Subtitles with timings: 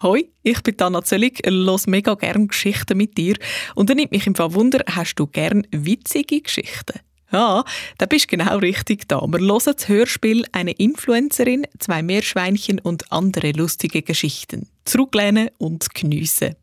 [0.00, 3.34] Hoi, ich bin Anna Zöllig, los mega gern Geschichten mit dir.
[3.74, 7.00] Und dann nimmt mich im Fall Wunder, hast du gern witzige Geschichten?
[7.32, 7.64] Ja,
[7.98, 9.20] da bist genau richtig da.
[9.22, 14.68] Wir hören das Hörspiel «Eine Influencerin, zwei Meerschweinchen und andere lustige Geschichten».
[14.84, 16.54] Zurücklehnen und geniessen.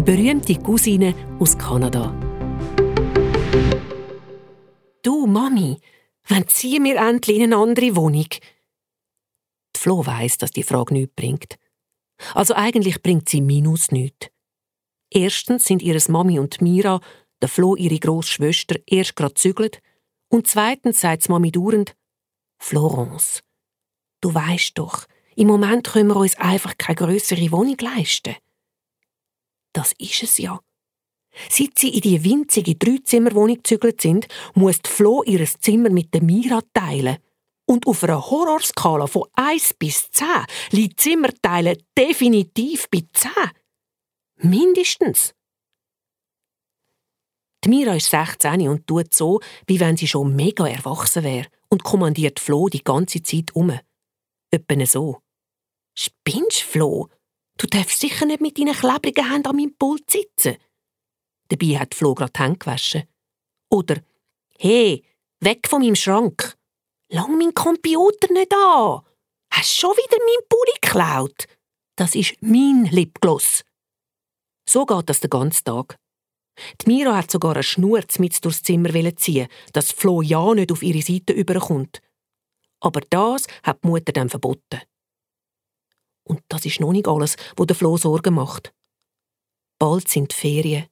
[0.00, 2.18] Die berühmte Cousine aus Kanada.
[5.02, 5.78] Du, Mami,
[6.26, 8.24] wann ziehen wir endlich in eine andere Wohnung?
[8.30, 11.58] Die Flo weiss, dass die Frage nichts bringt.
[12.32, 14.28] Also eigentlich bringt sie Minus nichts.
[15.10, 17.02] Erstens sind ihres Mami und Mira,
[17.42, 19.82] der Flo ihre Großschwester, erst gerade zügelt.
[20.30, 21.94] Und zweitens sagt Mami dauernd,
[22.58, 23.42] Florence,
[24.22, 25.04] du weißt doch,
[25.36, 28.36] im Moment können wir uns einfach keine größere Wohnung leisten.
[29.72, 30.60] Das ist es ja.
[31.48, 36.22] Seit sie in die winzige Dreizimmerwohnung gezügelt sind, muss die Flo ihr Zimmer mit der
[36.22, 37.18] Mira teilen.
[37.66, 40.26] Und auf einer Horrorskala von 1 bis 10
[40.72, 43.30] liegt Zimmerteilen definitiv bei 10.
[44.38, 45.34] Mindestens.
[47.62, 51.84] Die Mira ist 16 und tut so, wie wenn sie schon mega erwachsen wäre und
[51.84, 53.78] kommandiert Flo die ganze Zeit um.
[54.50, 55.22] Etwa so.
[55.94, 57.08] Spinnst, Flo?
[57.60, 60.56] Du darfst sicher nicht mit deinen klebrigen Händen an meinem Pult sitzen.
[61.48, 63.02] Dabei hat Flo gerade die Hände gewaschen.
[63.68, 63.96] Oder,
[64.58, 65.04] hey,
[65.40, 66.56] weg von meinem Schrank.
[67.10, 69.02] Lang mein Computer nicht an.
[69.52, 71.48] Hast schon wieder meinen Pulli geklaut?
[71.96, 73.62] Das ist mein Lipgloss.
[74.66, 75.98] So geht das den ganzen Tag.
[76.80, 80.82] Die Mira hat sogar eine Schnur mit durchs Zimmer ziehen, dass Flo ja nicht auf
[80.82, 82.00] ihre Seite überkommt.
[82.80, 84.80] Aber das hat die Mutter dann verboten.
[86.30, 88.72] Und das ist noch nicht alles, wo der Flo Sorgen macht.
[89.80, 90.86] Bald sind Ferien.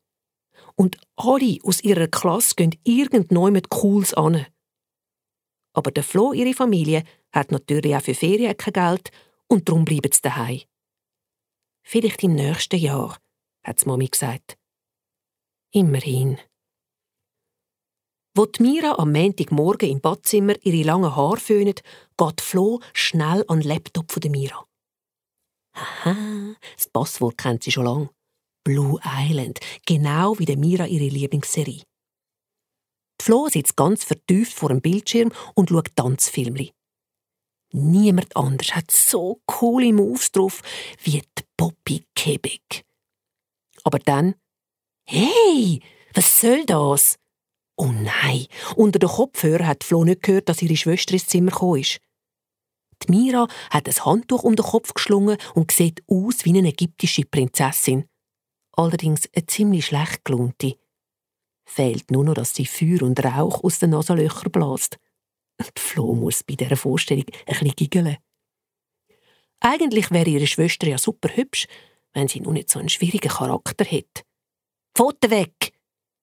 [0.75, 4.47] Und alle aus ihrer Klasse gehen irgendjemand Cooles an.
[5.75, 9.13] Aber der Flo, ihre Familie, hat natürlich auch für Ferien kein Geld
[9.47, 10.63] und darum bleiben sie daheim.
[11.85, 13.17] Vielleicht im nächsten Jahr,
[13.63, 14.59] hat Mami gesagt.
[15.73, 16.39] Immerhin.
[18.35, 21.83] Wo Mira am Montagmorgen im Badzimmer ihre langen Haare föhnt,
[22.17, 24.68] geht Flo schnell an den Laptop von der Mira.
[25.79, 28.11] Aha, das Passwort kennt sie schon lange.
[28.65, 31.83] Blue Island, genau wie der Mira ihre Lieblingsserie.
[33.21, 36.73] Die Flo sitzt ganz vertieft vor dem Bildschirm und schaut Tanzfilmli.
[37.73, 40.63] Niemand anders hat so coole Moves drauf
[41.03, 42.85] wie die Poppy Quebec.
[43.85, 44.35] Aber dann,
[45.07, 45.81] hey,
[46.15, 47.19] was soll das?
[47.77, 51.81] Oh nein, unter den Kopfhörern hat Flo nicht gehört, dass ihre Schwester ins Zimmer gekommen
[51.81, 52.01] ist.
[53.03, 57.25] Die Mira hat ein Handtuch um den Kopf geschlungen und sieht aus wie eine ägyptische
[57.25, 58.09] Prinzessin.
[58.73, 60.79] Allerdings eine ziemlich schlecht gelohnte.
[61.65, 64.99] Fehlt nur noch, dass sie Feuer und Rauch aus den Nasenlöchern bläst.
[65.61, 68.17] Die Flo muss bei dieser Vorstellung ein giggeln.
[69.61, 71.67] Eigentlich wäre ihre Schwester ja super hübsch,
[72.13, 74.23] wenn sie nur nicht so einen schwierigen Charakter hätte.
[74.95, 75.73] Pfoten weg!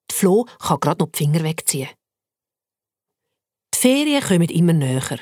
[0.10, 1.90] Die Flo kann gerade noch die Finger wegziehen.
[3.74, 5.20] Die Ferien kommen immer näher.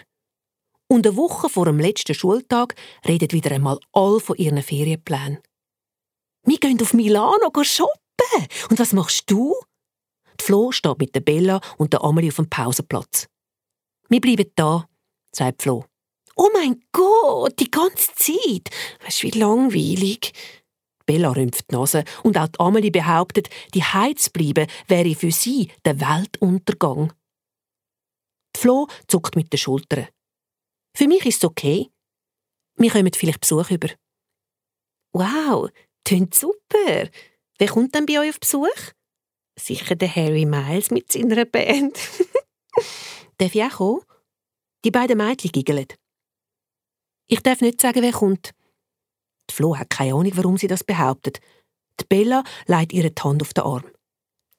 [0.93, 2.75] Und eine Woche vor dem letzten Schultag
[3.07, 5.39] redet wieder einmal all von ihren Ferienplänen.
[6.45, 8.47] Wir gehen auf Milano shoppen.
[8.69, 9.55] Und was machst du?
[10.39, 13.25] Die Flo steht mit der Bella und der Amelie auf dem Pausenplatz.
[14.07, 14.87] Wir bleiben da,
[15.35, 15.83] sagt Flo.
[16.35, 18.69] Oh mein Gott, die ganze Zeit.
[19.03, 20.31] Weißt du, wie langweilig.
[21.07, 25.71] Bella rümpft die Nase und auch die Amelie behauptet, die Heiz bleiben wäre für sie
[25.85, 27.11] der Weltuntergang.
[28.55, 30.07] Die Flo zuckt mit den Schultern.
[30.95, 31.89] Für mich ist es okay.
[32.75, 33.89] Wir kommen vielleicht Besuch über.
[35.13, 35.69] Wow,
[36.03, 37.09] tönt super.
[37.57, 38.91] Wer kommt denn bei euch auf Besuch?
[39.59, 41.97] Sicher der Harry Miles mit seiner Band.
[43.37, 44.01] darf ich auch kommen?
[44.83, 45.87] Die beiden Mädchen giggeln.
[47.27, 48.51] Ich darf nicht sagen, wer kommt.
[49.49, 51.39] Die Flo hat keine Ahnung, warum sie das behauptet.
[51.99, 53.85] Die Bella legt ihre Hand auf den Arm.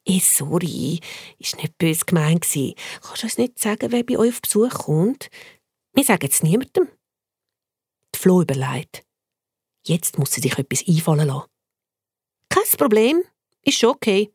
[0.06, 1.00] Eh, sorry,
[1.38, 5.28] ist nicht böse gemeint Kannst du uns nicht sagen, wer bei euch auf Besuch kommt?
[5.94, 6.88] Wir sagen es niemandem.
[8.12, 9.04] Die Flo überlegt.
[9.86, 11.48] Jetzt muss sie sich etwas einfallen lassen.
[12.48, 13.22] Kein Problem,
[13.62, 14.32] ist schon okay.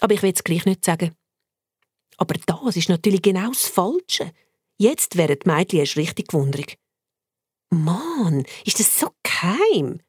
[0.00, 1.16] Aber ich will es gleich nicht sagen.
[2.18, 4.32] Aber das ist natürlich genau das Falsche.
[4.76, 6.76] Jetzt wären die Mädchen erst richtig gewundert.
[7.70, 10.02] Mann, ist das so geheim?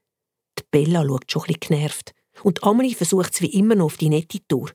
[0.59, 2.13] Die Bella schaut schon bisschen genervt.
[2.44, 4.71] Und Amelie versucht es wie immer noch auf die nette Tour.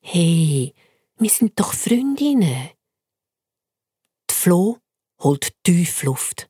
[0.00, 0.72] Hey,
[1.16, 2.70] wir sind doch Freundinnen.
[4.30, 4.78] Die Flo
[5.20, 6.48] holt tief Luft.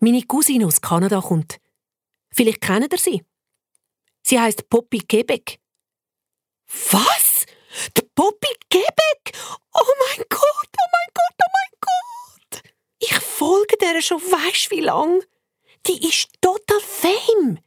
[0.00, 1.60] Meine Cousine aus Kanada kommt.
[2.30, 3.24] Vielleicht kennt ihr sie.
[4.22, 5.58] Sie heißt Poppy Quebec.
[6.90, 7.46] Was?
[7.96, 9.32] Die Poppy Quebec?
[9.74, 12.62] Oh mein Gott, oh mein Gott, oh mein Gott!
[12.98, 15.22] Ich folge der schon weisst wie lang.
[15.86, 17.58] Die ist total fame.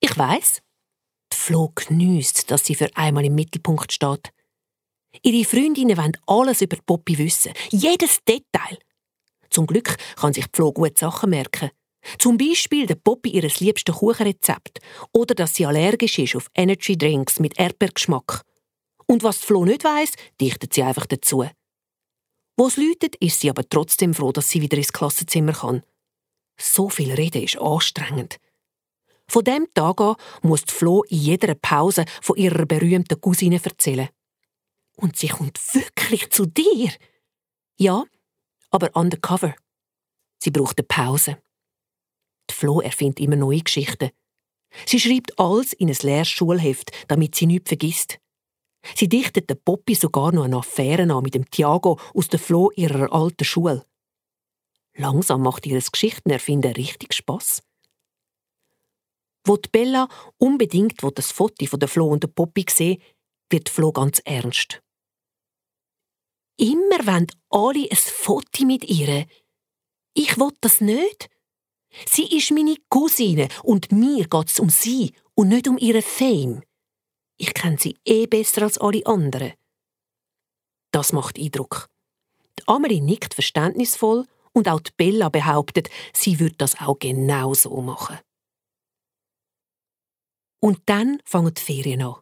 [0.00, 0.62] Ich weiß.
[1.32, 4.32] Die Flo geniesst, dass sie für einmal im Mittelpunkt steht.
[5.22, 8.78] Ihre Freundinnen wollen alles über Poppy wissen, jedes Detail.
[9.50, 11.70] Zum Glück kann sich Flo gut Sachen merken.
[12.18, 14.80] Zum Beispiel der Poppy ihres liebsten Kuchenrezept
[15.12, 18.42] oder dass sie allergisch ist auf Energy Drinks mit Erdbeergeschmack.
[19.06, 21.46] Und was Flo nicht weiss, dichtet sie einfach dazu.
[22.56, 25.82] Wo es läutet, ist sie aber trotzdem froh, dass sie wieder ins Klassenzimmer kann.
[26.58, 28.38] So viel Reden ist anstrengend.
[29.28, 34.08] Von dem Tag an muss Flo in jeder Pause von ihrer berühmten Cousine erzählen.
[35.02, 36.92] Und sie kommt wirklich zu dir?
[37.76, 38.04] Ja,
[38.70, 39.56] aber undercover.
[40.38, 41.42] Sie braucht eine Pause.
[42.48, 44.10] Die Flo erfindet immer neue Geschichten.
[44.86, 48.20] Sie schreibt alles in ein leeres Schulheft, damit sie nichts vergisst.
[48.94, 52.70] Sie dichtet der Poppy sogar noch eine Affäre an mit dem Tiago aus der Flo
[52.76, 53.84] ihrer alten Schule.
[54.94, 57.60] Langsam macht ihr Geschichtenerfinden richtig Spass.
[59.44, 60.08] Wo die Bella
[60.38, 63.02] unbedingt das Foto von der Flo und der Poppy sehen,
[63.50, 64.80] wird Flo ganz ernst.
[66.56, 69.26] Immer wollen alle ein Foto mit ihr.
[70.14, 71.28] Ich will das nicht.
[72.08, 76.62] Sie ist meine Cousine und mir geht's um sie und nicht um ihre Fame.
[77.36, 79.52] Ich kenne sie eh besser als alle anderen.
[80.92, 81.88] Das macht Eindruck.
[82.58, 87.80] Die Amelie nickt verständnisvoll und auch die Bella behauptet, sie würde das auch genau so
[87.80, 88.18] machen.
[90.60, 92.20] Und dann fangen die Ferien an.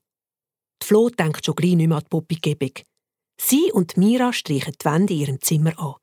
[0.83, 2.85] Die Flo denkt schon gleich nicht mehr an die Poppy Gebig.
[3.43, 5.95] Sie und Mira streichen die Wände in ihrem Zimmer an.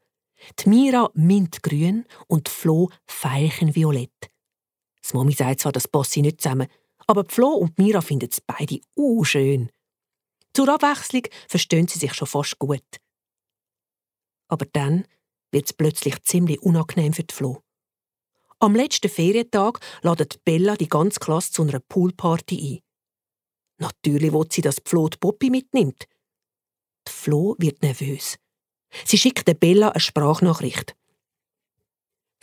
[0.59, 4.31] Die Mira mintgrün und Flo veilchenviolett.
[5.03, 6.67] Das Mami sagt zwar, das passt nicht zusammen,
[7.05, 8.81] aber Flo und Mira finden es beide
[9.23, 9.69] schön.
[10.53, 12.83] Zur Abwechslung verstehen sie sich schon fast gut.
[14.47, 15.05] Aber dann
[15.51, 17.61] wird es plötzlich ziemlich unangenehm für die Flo.
[18.59, 22.83] Am letzten Ferientag ladet Bella die ganze Klasse zu einer Poolparty ein.
[23.77, 26.07] Natürlich will sie, dass Flo die Poppy mitnimmt.
[27.09, 28.37] Flo wird nervös.
[29.05, 30.95] Sie schickt Bella eine Sprachnachricht.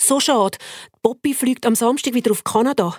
[0.01, 0.59] So schade,
[1.03, 2.99] Poppy fliegt am Samstag wieder auf Kanada.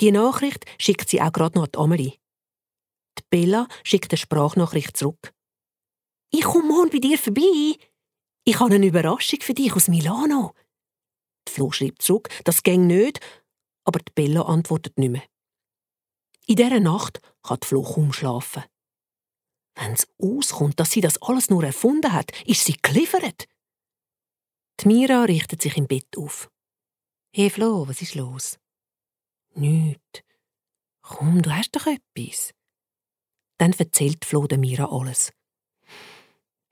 [0.00, 2.18] Die Nachricht schickt sie auch gerade noch an die Amelie.
[3.18, 5.32] Die Bella schickt eine Sprachnachricht zurück.
[6.30, 7.76] Ich komme morgen bei dir vorbei.
[8.44, 10.54] Ich habe eine Überraschung für dich aus Milano.
[11.46, 13.20] Die Flo schreibt zurück, das ging nicht,
[13.84, 15.24] aber die Bella antwortet nicht mehr.
[16.46, 18.64] In dieser Nacht kann die Flo kaum schlafen.
[19.74, 23.46] Wenn es auskommt, dass sie das alles nur erfunden hat, ist sie geliefert.
[24.80, 26.50] Die Mira richtet sich im Bett auf.
[27.34, 28.58] Hey Flo, was ist los?
[29.54, 30.24] Nicht.
[31.02, 32.52] Komm, du hast doch etwas.
[33.58, 35.32] Dann erzählt Flo der Mira alles.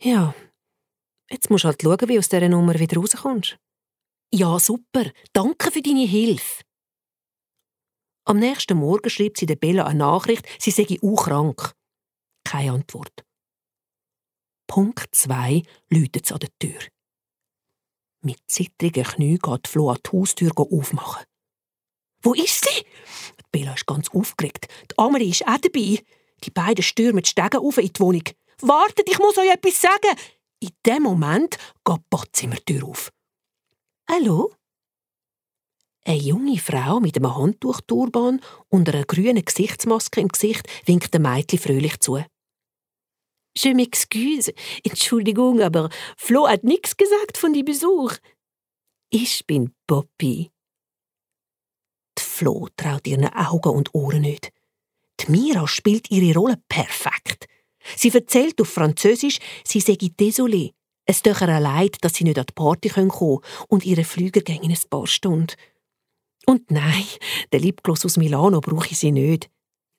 [0.00, 0.34] Ja,
[1.30, 3.58] jetzt musst du halt schauen, wie du aus dieser Nummer wieder rauskommst.
[4.32, 5.10] Ja, super.
[5.32, 6.62] Danke für deine Hilfe.
[8.24, 11.74] Am nächsten Morgen schreibt sie der Bella eine Nachricht, sie sei auch krank.
[12.48, 13.26] Keine Antwort.
[14.66, 16.80] Punkt 2 läutet es an der Tür.
[18.22, 21.26] Mit zittrigen Knien geht Flo an die Haustür aufmachen.
[22.22, 22.86] Wo ist sie?
[23.52, 24.66] Bella ist ganz aufgeregt.
[24.90, 26.02] Die Amelie ist auch dabei.
[26.42, 28.24] Die beiden stürmen die Stege auf in die Wohnung.
[28.62, 30.16] Wartet, ich muss euch etwas sagen.
[30.60, 33.12] In dem Moment geht die Badzimmertür auf.
[34.08, 34.54] Hallo?
[36.06, 38.40] Eine junge Frau mit einem Handtuchturban
[38.70, 42.24] und einer grünen Gesichtsmaske im Gesicht winkt dem Mädchen fröhlich zu.
[43.60, 44.52] Je m'excuse.
[44.84, 48.14] Entschuldigung, aber Flo hat nichts gesagt von die Besuch.
[49.10, 50.52] Ich bin Poppy.
[52.16, 54.52] Die Flo traut ihren Augen und Ohren nicht.
[55.20, 57.46] Die Mira spielt ihre Rolle perfekt.
[57.96, 60.74] Sie erzählt auf Französisch, sie sei désolé.
[61.04, 64.42] Es tut ihr leid, dass sie nicht an die Party kommen können und ihre Flüge
[64.42, 65.56] gehen in ein paar Stunden.
[66.46, 67.06] Und nein,
[67.52, 69.50] den Lipgloss aus Milano brauche ich sie nicht.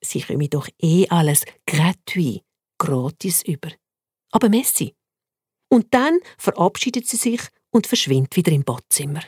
[0.01, 2.43] Sie kommen doch eh alles gratuit
[2.79, 3.69] gratis über.
[4.31, 4.95] Aber Messi.
[5.71, 9.21] Und dann verabschiedet sie sich und verschwindet wieder im Badzimmer.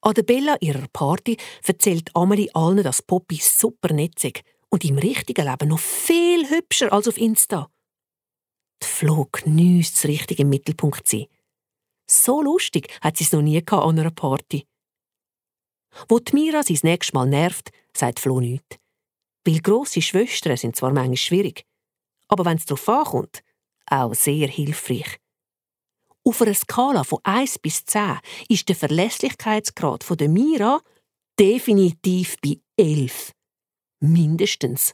[0.00, 5.46] An der Bella ihrer Party erzählt Amelie allen, dass Poppy super netzig und im richtigen
[5.46, 7.70] Leben noch viel hübscher als auf Insta.
[8.82, 11.26] Die Flo geniesst es richtig im Mittelpunkt sein.
[12.08, 14.66] So lustig hat sie es noch nie an einer Party.
[16.08, 18.78] Wo die Mira sie das nächste Mal nervt, sagt Flo nichts.
[19.48, 21.64] Weil grosse Schwestern sind zwar manchmal schwierig,
[22.28, 23.42] aber wenn es darauf ankommt,
[23.86, 25.16] auch sehr hilfreich.
[26.22, 28.18] Auf einer Skala von 1 bis 10
[28.50, 30.82] ist der Verlässlichkeitsgrad der Mira
[31.40, 33.32] definitiv bei 11.
[34.00, 34.92] Mindestens.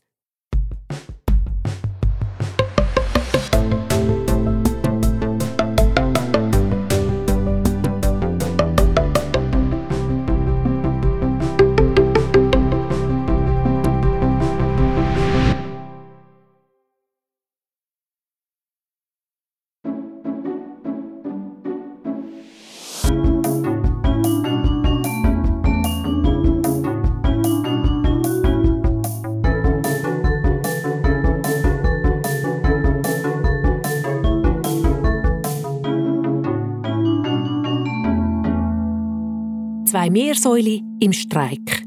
[40.15, 41.83] Meersäule im Streik.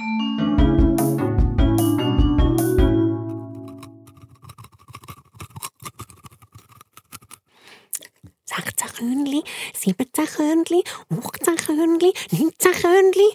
[8.98, 9.43] Körnli,
[9.75, 13.29] siebzehn Körnli, achtzehn Körnli, neunzehn Körnli.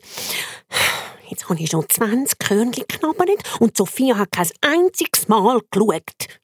[1.28, 6.40] Jetzt habe ich schon zwanzig Körnli geknabbert und Sophia hat kein einziges Mal geschaut.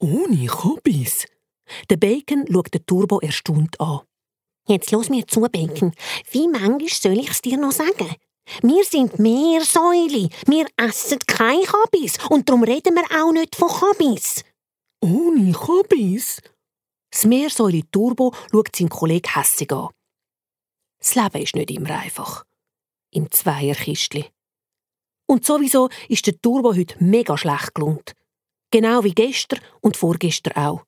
[0.00, 1.24] Ohne Hobbys?
[1.88, 4.00] Der Bacon schaut den Turbo erstaunt an.
[4.68, 5.92] Jetzt los mir zu, Bacon.
[6.30, 8.14] Wie manchmal soll ich es dir noch sagen?
[8.62, 10.28] Wir sind Meersäule.
[10.46, 12.18] Wir essen keine Kabis.
[12.28, 14.44] Und darum reden wir auch nicht von Kabis.
[15.00, 16.42] Ohne Kabis?
[17.10, 19.88] Das Meersäule Turbo schaut seinen Kollegen hässig an.
[20.98, 22.44] Das Leben ist nicht immer einfach.
[23.10, 24.26] Im Zweierkistli.
[25.26, 28.12] Und sowieso ist der Turbo heute mega schlecht gelohnt.
[28.70, 30.84] Genau wie gestern und vorgestern auch.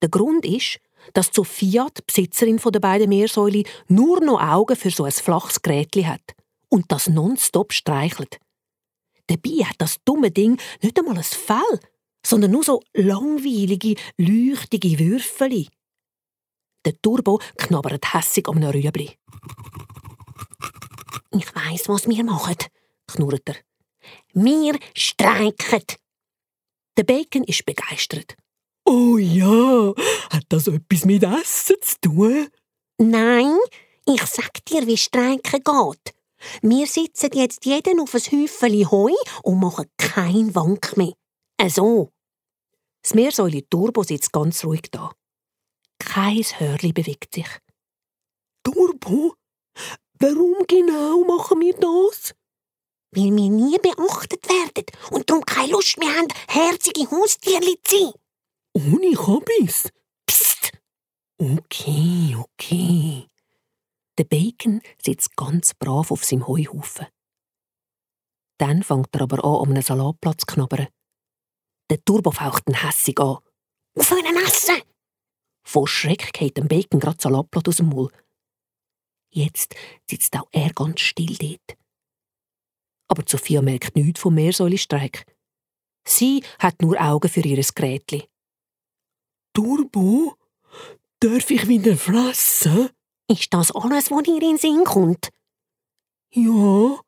[0.00, 0.80] Der Grund ist,
[1.14, 5.94] dass Sophia, die Besitzerin der beiden Meersäule, nur noch Augen für so ein flaches Gerät
[6.06, 6.34] hat
[6.68, 8.38] und das nonstop streichelt.
[9.26, 11.80] Dabei hat das dumme Ding nicht einmal ein Fell,
[12.24, 15.68] sondern nur so langweilige, leuchtige Würfel.
[16.84, 19.16] Der Turbo knabbert hässig um einem Rüebli.
[21.32, 22.56] Ich weiss, was wir machen,
[23.06, 23.56] knurrt er.
[24.32, 25.84] Wir streiken.
[26.96, 28.36] Der Bacon ist begeistert.
[28.84, 29.92] Oh ja,
[30.30, 32.48] hat das etwas mit Essen zu tun?
[32.98, 33.56] Nein,
[34.06, 36.14] ich sag dir, wie Streiken geht.
[36.60, 41.12] Wir sitzen jetzt jeden auf ein Häufchen Heu und machen keinen Wank mehr.
[41.56, 42.10] Also.
[43.02, 45.12] Das Meersäule Turbo sitzt ganz ruhig da.
[45.98, 47.48] Kein Hörli bewegt sich.
[48.62, 49.34] Turbo?
[50.18, 52.34] Warum genau machen wir das?
[53.10, 58.21] Weil wir nie beachtet werden und darum keine Lust mehr haben, herzige Haustierli zu sein.
[58.74, 59.90] Ohne Hobbys?
[60.26, 60.72] Psst!
[61.38, 63.26] Okay, okay.
[64.18, 67.06] Der Bacon sitzt ganz brav auf seinem Heuhaufen.
[68.58, 70.88] Dann fängt er aber an, um einen Salatplatz zu knabbern.
[71.90, 73.38] Der Turbo faucht ihn hässig an.
[73.98, 74.80] Auf einen Essen!
[75.64, 78.10] Vor Schreck geht dem Bacon grad Salatblatt aus dem Maul.
[79.30, 79.74] Jetzt
[80.08, 81.78] sitzt auch er ganz still dort.
[83.08, 85.26] Aber Sophia merkt nichts vom Meersäulestreik.
[86.06, 88.22] Sie hat nur Augen für ihr Gerätchen.
[89.52, 90.36] Turbo?
[91.20, 92.90] Darf ich wieder fressen?
[93.28, 95.28] Ist das alles, was dir in den Sinn kommt?
[96.30, 97.00] Ja.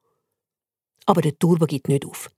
[1.07, 2.31] Aber der Turbo gibt nicht auf.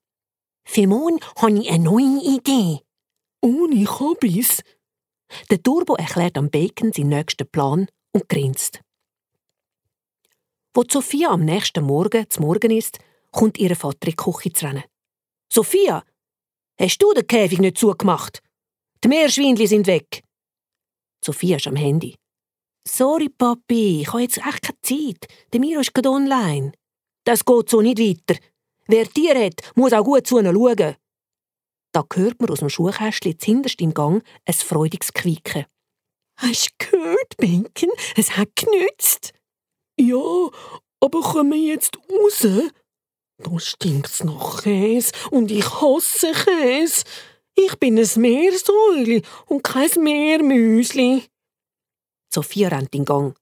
[0.64, 2.80] Für morgen habe ich eine neue Idee.
[3.40, 4.62] Ohne Hobbys?
[5.50, 8.80] Der Turbo erklärt am Bacon seinen nächsten Plan und grinst.
[10.74, 12.98] Wo Sophia am nächsten Morgen zum Morgen ist,
[13.30, 14.84] kommt ihre Vater in die Küche zu rennen.
[15.52, 16.04] Sophia,
[16.78, 18.42] hast du den Käfig nicht zugemacht?
[19.02, 20.22] Die Meerschwindli sind weg.
[21.24, 22.14] Sophia ist am Handy.
[22.86, 25.26] Sorry, Papi, ich habe jetzt echt keine Zeit.
[25.52, 26.72] Der Miro ist gerade online.
[27.24, 28.40] Das geht so nicht weiter.
[28.86, 30.96] Wer Tier hat, muss auch gut zu schauen.
[31.92, 35.66] Da hört man aus dem Schuhkästchen hinterst im Gang ein freudiges Quieken.
[36.36, 37.90] Hast du gehört, Bacon?
[38.16, 39.32] Es hat genützt.
[39.98, 40.50] Ja,
[41.00, 42.46] aber kommen wir jetzt raus?
[43.38, 47.04] Da stinkt's nach Käse und ich hasse Käse.
[47.58, 51.24] Ich bin ein Meersäule und kein Meermüsli.
[52.30, 53.34] Sophia rennt in Gang.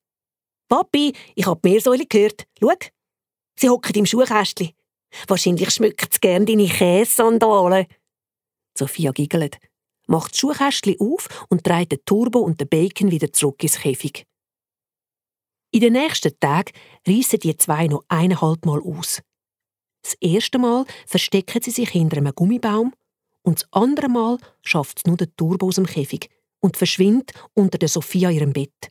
[0.68, 2.47] Papi, ich hab die Meersäule gehört.
[2.61, 2.75] Schau,
[3.59, 4.71] sie hockt im Schuhkästchen.
[5.26, 7.87] Wahrscheinlich schmückt sie gern deine Käsesandalen.
[8.78, 9.59] Sophia giggelt,
[10.06, 14.26] macht das Schuhkästchen auf und dreht den Turbo und den Bacon wieder zurück ins Käfig.
[15.73, 16.73] In den nächsten Tagen
[17.06, 19.23] reissen die zwei noch eineinhalb Mal aus.
[20.02, 22.92] Das erste Mal verstecken sie sich hinter einem Gummibaum
[23.45, 27.79] und das andere Mal schafft es nur der Turbo aus dem Käfig und verschwindet unter
[27.79, 28.91] der Sophia ihrem Bett.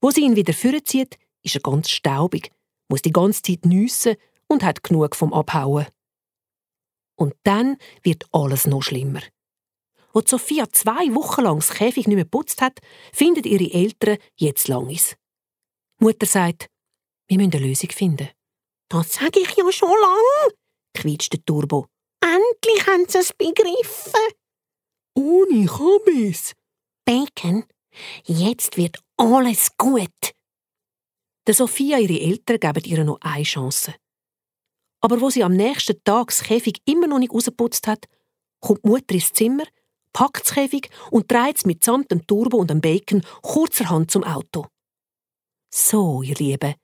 [0.00, 2.50] Wo sie ihn wieder vorzieht, ist er ganz staubig,
[2.88, 4.16] muss die ganze Zeit nüssen
[4.48, 5.86] und hat genug vom Abhauen.
[7.16, 9.20] Und dann wird alles noch schlimmer.
[10.12, 12.80] wo Sophia zwei Wochen lang das Käfig nicht mehr geputzt hat,
[13.12, 15.16] finden ihre Eltern jetzt Langis.
[16.00, 16.68] Mutter sagt,
[17.28, 18.28] wir müssen eine Lösung finden.
[18.88, 20.52] Das sage ich ja schon lang,
[20.94, 21.86] quietscht der Turbo.
[22.62, 24.20] Endlich haben sie es begriffen.
[25.14, 26.54] Ohne Kabis.
[27.04, 27.64] Bacon,
[28.24, 30.34] jetzt wird alles gut.
[31.46, 33.94] Der Sophia ihre Eltern geben ihr noch eine Chance.
[35.00, 38.06] Aber wo sie am nächsten Tag das Käfig immer noch nicht rausgeputzt hat,
[38.60, 39.64] kommt die Mutter ins Zimmer,
[40.12, 44.66] packt das Käfig und dreht es mitsamt dem Turbo und dem Bacon kurzerhand zum Auto.
[45.72, 46.74] So, ihr Lieben,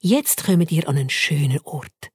[0.00, 2.10] jetzt kommt ihr an einen schönen Ort.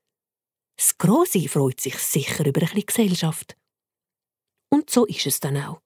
[0.78, 3.58] Das Grosse freut sich sicher über ein bisschen Gesellschaft.
[4.70, 5.82] Und so ist es dann auch.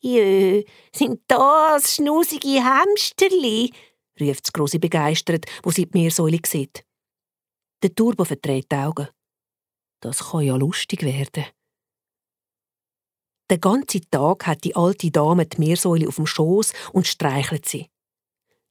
[0.00, 3.72] Jö, sind das schnusige Hamsterli?
[4.20, 6.84] ruft das Grosse begeistert, wo sie die Meersäule sieht.
[7.82, 9.08] Der Turbo verdreht die Augen.
[10.00, 11.46] Das kann ja lustig werden.
[13.48, 17.91] Den ganzen Tag hat die alte Dame die Meersäule auf dem Schoß und streichelt sie.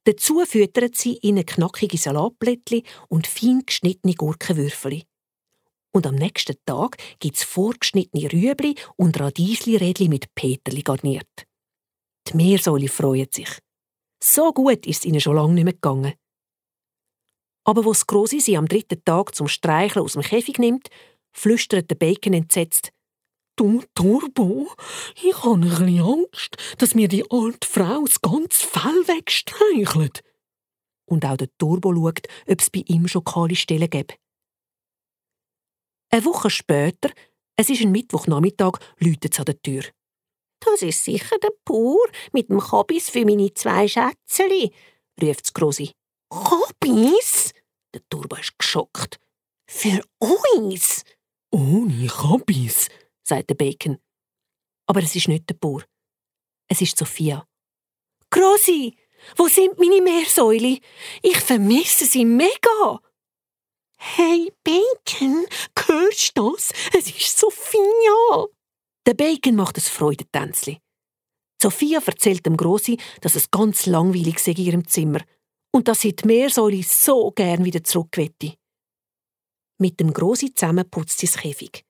[0.04, 5.02] Dazu füttert sie ihnen knackige Salatblättchen und fein geschnittene Gurkenwürfel.
[5.92, 11.46] Und am nächsten Tag gibt's vorgeschnittene Rüebli und Radiesli-Rädli mit Peterli garniert.
[12.28, 13.58] Die Meersäule freuen sich.
[14.22, 16.14] So gut ist es ihnen schon lange nicht mehr gegangen.
[17.64, 20.88] Aber wo Grosi sie am dritten Tag zum Streicheln aus dem Käfig nimmt,
[21.32, 22.92] flüstert der Bacon entsetzt.
[23.56, 24.70] Du, Turbo,
[25.22, 30.22] ich habe ein bisschen Angst, dass mir die alte Frau das ganze Fell wegstreichelt.
[31.04, 34.16] Und auch der Turbo schaut, ob es bei ihm schon kahle Stellen gibt.
[36.10, 37.10] Eine Woche später,
[37.56, 39.82] es ist ein Mittwochnachmittag, läutet es an der Tür.
[40.60, 44.72] Das ist sicher der Pur mit dem Kabis für meine zwei Schätzeli,
[45.20, 45.92] ruft Grosi.
[46.30, 47.52] Kabis?
[47.94, 49.18] Der Turbo ist geschockt.
[49.66, 51.04] Für uns?
[51.50, 52.88] Ohne Kabis,
[53.32, 53.98] sagt der Bacon.
[54.86, 55.82] Aber es ist nicht der Bauer.
[56.68, 57.46] Es ist Sophia.
[58.30, 58.96] Grosi,
[59.36, 60.78] wo sind meine Meersäule?
[61.22, 63.00] Ich vermisse sie mega.
[63.96, 65.46] Hey Bacon,
[65.86, 66.72] hörst du das?
[66.92, 68.46] Es ist Sophia.
[69.06, 70.80] Der Bacon macht ein Freudentänzli.
[71.60, 75.20] Sophia erzählt dem Grossi, dass es ganz langweilig sei in ihrem Zimmer
[75.70, 78.56] und dass sie die Meersäule so gern wieder zurück wette.
[79.78, 81.84] Mit dem Grossi zusammen putzt sie das Käfig.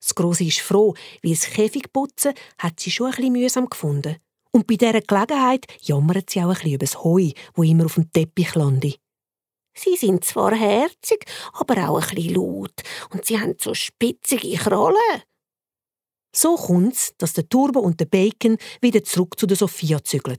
[0.00, 4.16] Das Grossi ist froh, weil das Käfigputzen hat sie schon bisschen mühsam gefunden.
[4.50, 7.94] Und bei dieser Gelegenheit jammert sie auch ein bisschen über das Heu, wo immer auf
[7.94, 8.98] dem Teppich landet.
[9.74, 12.74] Sie sind zwar herzig, aber auch ein bisschen laut
[13.12, 15.22] und sie haben so spitzige Krallen.
[16.34, 20.38] So kommt's, dass der Turbo und der Bacon wieder zurück zu der Sophia zügeln.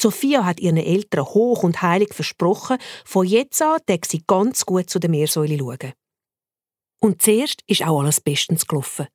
[0.00, 4.88] Sophia hat ihren Eltern hoch und heilig versprochen, von jetzt an dass sie ganz gut
[4.88, 5.92] zu der Meersäule schauen.
[7.00, 9.06] Und zuerst ist auch alles bestens gelaufen.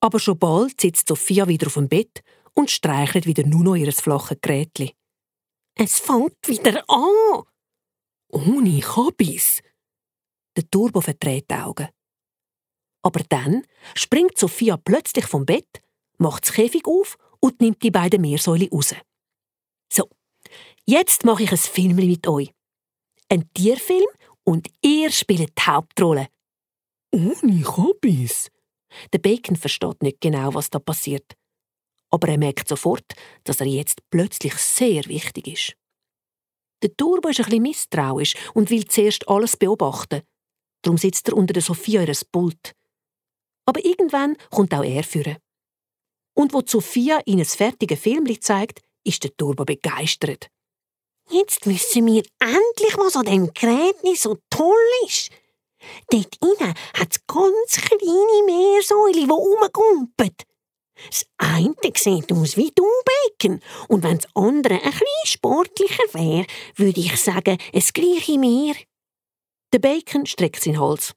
[0.00, 2.22] Aber schon bald sitzt Sophia wieder auf dem Bett
[2.54, 4.94] und streichelt wieder nur noch ihr flaches Gerätli.
[5.74, 7.44] Es fängt wieder an.
[8.28, 9.60] Ohne Kabis.
[10.56, 11.88] Der Turbo verdreht die Augen.
[13.02, 15.82] Aber dann springt Sophia plötzlich vom Bett,
[16.18, 18.94] macht das Käfig auf und nimmt die beiden Meersäule raus.
[19.92, 20.08] So,
[20.84, 22.52] jetzt mache ich ein Film mit euch.
[23.28, 24.08] Ein Tierfilm
[24.44, 26.28] und ihr spielt die Hauptrolle.
[27.12, 28.50] Ohne Kabis.
[29.12, 31.34] Der Bacon versteht nicht genau, was da passiert.
[32.10, 33.04] Aber er merkt sofort,
[33.44, 35.76] dass er jetzt plötzlich sehr wichtig ist.
[36.82, 40.22] Der Turbo ist ein bisschen misstrauisch und will zuerst alles beobachten.
[40.82, 42.72] Darum sitzt er unter der Sophia ihres Pult.
[43.66, 45.36] Aber irgendwann kommt auch er führen.
[46.34, 50.48] Und wo Sophia ihnen das fertige Film zeigt, ist der Turbo begeistert.
[51.28, 54.74] Jetzt wissen wir endlich, was an dem Gerät so toll
[55.06, 55.30] ist.
[56.10, 60.34] Dort innen hat es ganz kleine Meersäule, die rumkumpen.
[61.08, 67.00] Das eine sieht aus wie Dumbeken und wenn das andere ein bisschen sportlicher wäre, würde
[67.00, 68.74] ich sagen, es gleiche Meer.
[69.72, 71.14] Der Bacon streckt seinen Hals.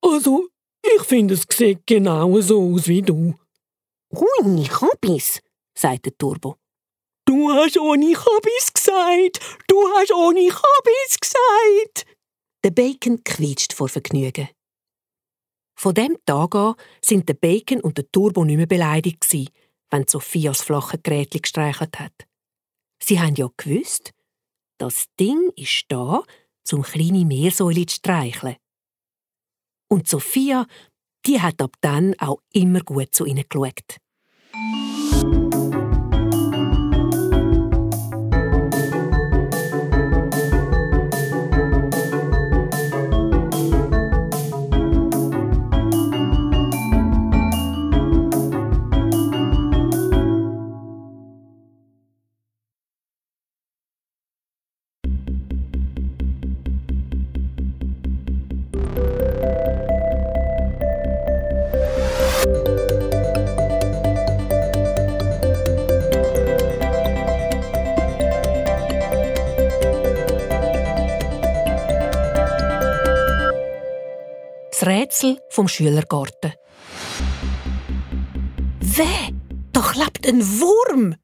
[0.00, 0.48] Also,
[0.82, 3.34] ich finde, es sieht genau so aus wie du.
[4.10, 5.40] Ohne Kabis,
[5.76, 6.56] sagt der Turbo.
[7.26, 9.40] Du hast ohne Kabis gesagt!
[9.66, 12.15] Du hast ohne Kabis gesagt!
[12.64, 14.48] Der Bacon quietscht vor Vergnügen.
[15.78, 19.50] Von dem Tag an sind der Bacon und der Turbo nicht mehr beleidigt gewesen,
[19.90, 22.26] wenn Sophia das flache Gerät gestreichelt hat.
[23.02, 24.12] Sie haben ja gewusst,
[24.78, 26.22] das Ding ist da,
[26.64, 28.56] zum kleine Meersäule zu streicheln.
[29.88, 30.66] Und Sophia,
[31.26, 33.98] die hat ab dann auch immer gut zu ihnen geschaut.
[75.06, 76.52] Rätsel vom Schülergarten.
[78.80, 79.34] Weh,
[79.72, 81.14] da klebt ein Wurm!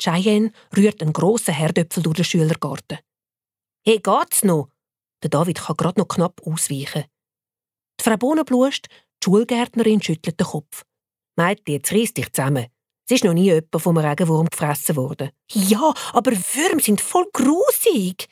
[0.00, 2.98] Cheyenne rührt einen grossen Herdöpfel durch den Schülergarten.
[3.84, 4.70] Hey, geht's noch?
[5.22, 7.04] Der David kann gerade noch knapp ausweichen.
[8.00, 10.84] Die Frau Bohnenblust, die Schulgärtnerin, schüttelt den Kopf.
[11.36, 12.68] Meint, jetzt reiss dich zusammen.
[13.06, 15.30] Es ist noch nie jemand vom Regenwurm gefressen worden.
[15.52, 18.28] Ja, aber Würmer sind voll grusig.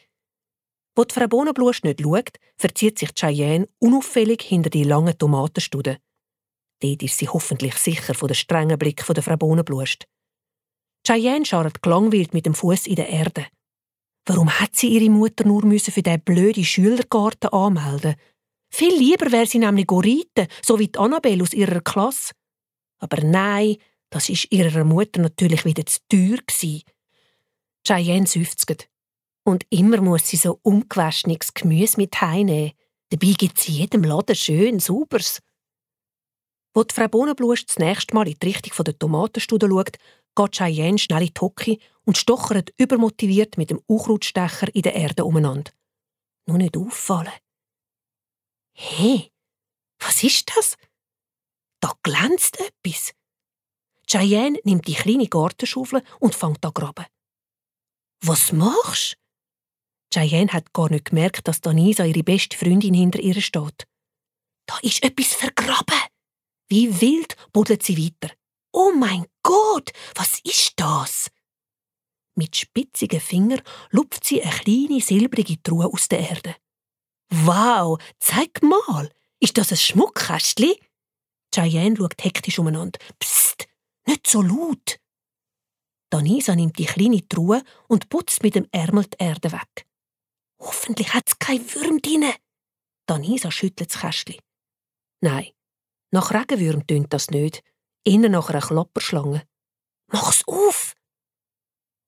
[0.94, 5.96] Wo die Frau Bohnenblust nicht schaut, verzieht sich Cheyenne unauffällig hinter die langen Tomatenstuden.
[6.81, 10.07] Dort ist sie hoffentlich sicher von den strengen Blick der Frau Bohnenblust.
[11.07, 13.46] Cheyenne scharrt gelangweilt mit dem Fuß in der Erde.
[14.26, 18.14] Warum hat sie ihre Mutter nur für diesen blöden Schülergarten anmelden?
[18.70, 22.33] Viel lieber wäre sie nämlich reiten, so wie die Annabelle aus ihrer Klasse.
[22.98, 23.76] Aber nein,
[24.11, 26.38] das ist ihrer Mutter natürlich wieder zu teuer.
[27.85, 28.88] Cheyenne seufzt.
[29.44, 32.72] Und immer muss sie so ungewaschenes Gemüse mit heimnehmen.
[33.11, 35.40] Dabei gibt sie jedem Laden schön sauberes.
[36.74, 39.98] Wo die Frau Bohnenblust das nächste Mal in die Richtung der Tomatenstude schaut,
[40.35, 45.24] geht Cheyenne schnell in die Hocke und stochert übermotiviert mit dem Unkrautstecher in der Erde
[45.24, 45.70] umeinander.
[46.46, 47.33] Nur nicht auffallen.
[48.72, 49.31] Hey,
[49.98, 50.76] was ist das?
[51.81, 53.12] Da glänzt etwas.
[54.07, 57.07] Cheyenne nimmt die kleine Gartenschaufel und fängt an graben.
[58.24, 59.18] Was machst?
[60.12, 63.87] Cheyenne hat gar nicht gemerkt, dass Danisa ihre beste Freundin hinter ihr steht.
[64.66, 66.01] Da ist etwas vergraben.
[66.68, 68.33] Wie wild buddelt sie weiter.
[68.72, 71.31] Oh mein Gott, was ist das?
[72.35, 76.57] Mit spitzigen Fingern lupft sie eine kleine silbrige Truhe aus der Erde.
[77.31, 80.75] Wow, zeig mal, ist das ein Schmuckkästchen?
[81.55, 82.98] Cheyenne schaut hektisch umeinander.
[83.18, 83.66] Psst,
[84.07, 84.98] nicht so laut.
[86.11, 89.87] Danisa nimmt die kleine Truhe und putzt mit dem Ärmel die Erde weg.
[90.62, 92.33] Hoffentlich hat es kein Würm drin.
[93.07, 94.40] Danisa schüttelt das Kästchen.
[95.20, 95.48] Nein,
[96.12, 97.64] nach Regenwürm tönt das nicht.
[98.05, 99.42] Innen nach einer Klapperschlange.
[100.07, 100.94] Mach's auf!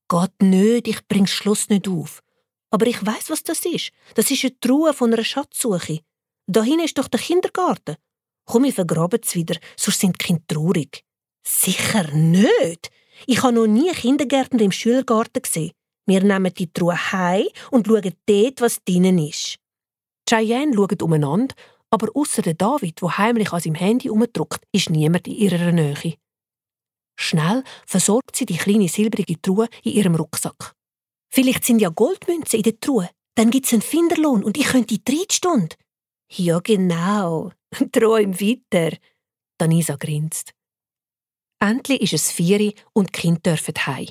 [0.08, 2.22] Geht nicht, ich bring's Schluss nicht auf.
[2.70, 3.90] Aber ich weiß, was das ist.
[4.14, 6.00] Das ist eine Truhe von einer Schatzsuche.
[6.46, 7.96] Dahin ist doch der Kindergarten.
[8.44, 11.04] Komm, wir vergraben es wieder, sonst sind die Kinder traurig.
[11.42, 12.90] Sicher nicht.
[13.26, 15.72] Ich habe noch nie Kindergärtner im Schülergarten gesehen.
[16.06, 19.56] Wir nehmen die Truhe heim und schauen dort, was drinnen ist.
[20.28, 21.54] Cheyenne schaut umeinander,
[21.90, 26.16] aber außer der David, wo heimlich an seinem Handy umdruckt, ist niemand in ihrer Nähe.
[27.16, 30.74] Schnell versorgt sie die kleine silbrige Truhe in ihrem Rucksack.
[31.32, 33.08] Vielleicht sind ja Goldmünzen in der Truhe.
[33.36, 35.76] Dann gibt's einen Finderlohn und ich könnte die Stunde.
[36.30, 37.52] Ja, genau.
[37.92, 38.96] Träum weiter.
[39.58, 40.52] Danisa grinst.
[41.60, 44.08] Endlich ist es Vieri und die Kinder dürfen heim.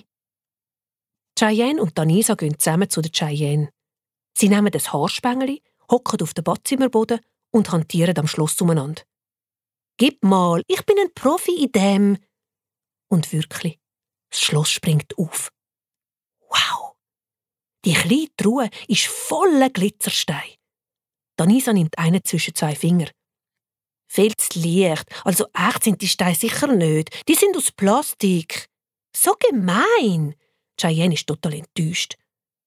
[1.37, 3.69] Cheyenne und Danisa gehen zusammen zu der Cheyenne.
[4.37, 7.19] Sie nehmen das Haarspengeli, hocken auf den Badzimmerboden
[7.51, 9.03] und hantieren am Schluss umeinander.
[9.97, 12.17] Gib mal, ich bin ein Profi in dem.
[13.09, 13.79] Und wirklich,
[14.29, 15.51] das Schloss springt auf.
[16.49, 16.95] Wow!
[17.85, 20.55] Die kleine Truhe ist voller Glitzerstein.
[21.37, 23.09] Danisa nimmt einen zwischen zwei Finger.
[24.07, 27.27] Viel zu leicht, also echt sind die Steine sicher nicht.
[27.27, 28.67] Die sind aus Plastik.
[29.15, 30.35] So gemein.
[30.79, 32.15] Cheyenne ist total enttäuscht.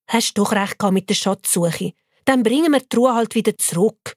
[0.09, 1.93] Hast doch recht mit der Schatzsuche.
[2.25, 4.15] Dann bringen wir die Truhe halt wieder zurück.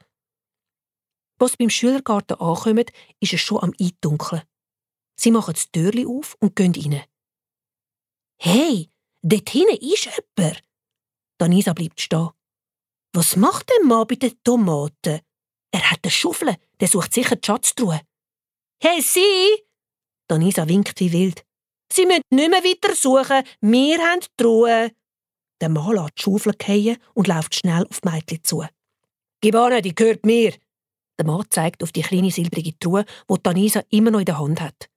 [1.40, 2.86] Als sie beim Schülergarten ankommen,
[3.20, 4.44] ist es schon am Eindunkeln.
[5.20, 7.04] Sie machen das Türchen auf und gehen rein.
[8.42, 8.90] Hey,
[9.22, 10.64] dort hinten ist jemand.
[11.38, 12.30] Danisa bleibt stehen.
[13.14, 15.22] Was macht der Mann bei den Tomaten?
[15.72, 18.02] Er hat eine Schaufel, der sucht sicher die Schatztruhe.
[18.82, 19.66] Hey, Sie!
[20.28, 21.46] Danisa winkt wie wild.
[21.92, 24.92] Sie müssen nicht mehr weiter suchen, wir haben die Truhe.
[25.62, 28.64] Der Mann lässt die Schaufel fallen und läuft schnell auf die Mädchen zu.
[29.42, 30.54] Gib an, die gehört mir.
[31.18, 34.62] Der Mann zeigt auf die kleine silbrige Truhe, die Danisa immer noch in der Hand
[34.62, 34.90] hat.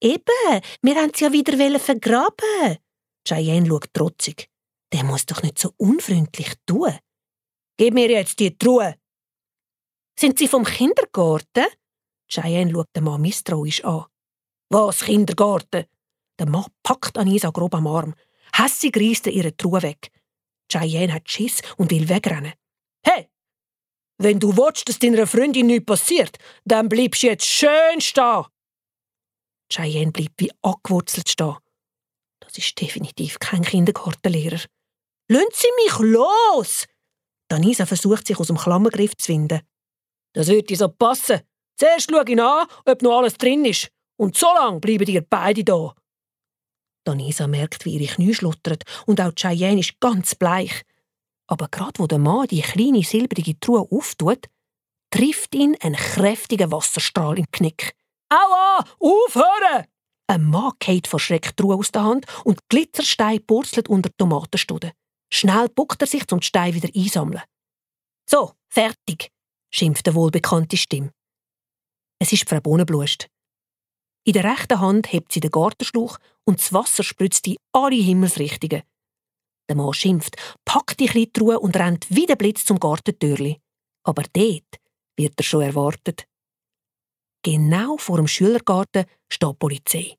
[0.00, 2.78] Eben, wir haben sie ja wieder vergraben.
[3.26, 4.48] Cheyenne schaut trotzig.
[4.92, 6.96] Der muss doch nicht so unfreundlich tun.
[7.76, 8.96] Gib mir jetzt die Truhe.
[10.18, 11.66] Sind Sie vom Kindergarten?
[12.28, 14.06] Cheyenne schaut den Mann misstrauisch an.
[14.70, 15.86] Was, Kindergarten?
[16.40, 18.14] Der Mann packt Anisa grob am Arm.
[18.54, 20.10] Hässig reißt er ihre Truhe weg.
[20.72, 22.54] Cheyenne hat Schiss und will wegrennen.
[23.04, 23.28] Hey,
[24.16, 28.46] wenn du willst, dass deiner Freundin nichts passiert, dann bleibst du jetzt schön stehen.
[29.70, 31.58] Cheyenne bleibt wie angewurzelt stehen.
[32.40, 34.60] Das ist definitiv kein Kindergartenlehrer.
[35.28, 36.86] Lassen Sie mich los!
[37.48, 39.60] Danisa versucht, sich aus dem Klammergriff zu winden.
[40.32, 41.42] Das wird dir so passen.
[41.76, 43.90] Zuerst schau ihn an, ob noch alles drin ist.
[44.16, 45.94] Und so lange bleiben ihr beide da.
[47.04, 50.82] Danisa merkt, wie ihre Knie schluttert und auch Cheyenne ist ganz bleich.
[51.46, 54.46] Aber gerade wo der Mann die kleine silbrige Truhe auftut,
[55.10, 57.94] trifft ihn ein kräftiger Wasserstrahl im Knick.
[58.28, 58.84] Aua!
[58.98, 59.86] Aufhören!
[60.28, 64.16] Ein Mann geht vor Schreck die Ruhe aus der Hand und Glitzerstein purzelt unter die
[64.16, 64.92] Tomatenstude.
[65.32, 67.42] Schnell buckt er sich, um den Stein wieder einsammeln.
[68.28, 69.32] So, fertig,
[69.72, 71.12] schimpft eine wohlbekannte Stimme.
[72.20, 73.28] Es ist Frau Bohnenblust.
[74.24, 76.18] In der rechten Hand hebt sie den Gartenschlauch
[76.50, 78.82] und das Wasser spritzt in alle Himmelsrichtungen.
[79.68, 83.60] Der Mann schimpft, packt die kleine Truhe und rennt wie der Blitz zum Gartentürli.
[84.02, 84.80] Aber dort
[85.16, 86.26] wird er schon erwartet.
[87.44, 90.16] Genau vor dem Schülergarten steht die Polizei.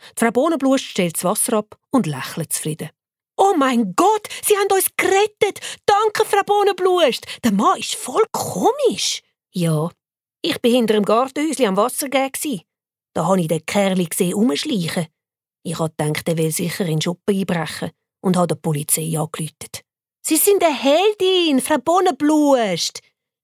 [0.00, 2.90] Die Frau Bohnenblust stellt das Wasser ab und lächelt zufrieden.
[3.36, 5.60] Oh mein Gott, Sie haben uns gerettet!
[5.86, 7.24] Danke, Frau Bohnenblust!
[7.44, 9.22] Der Mann ist voll komisch.
[9.52, 9.90] Ja,
[10.42, 12.62] ich bin hinter dem Gartenhäuschen am Wasser gegen.
[13.14, 15.06] Da habe ich den Kerl gesehen umschleichen.
[15.64, 19.82] Ich habe gedacht, er will sicher in den Schuppen einbrechen und habe der Polizei angelütet.
[20.24, 23.00] Sie sind eine Heldin, Frau Bohnenblust!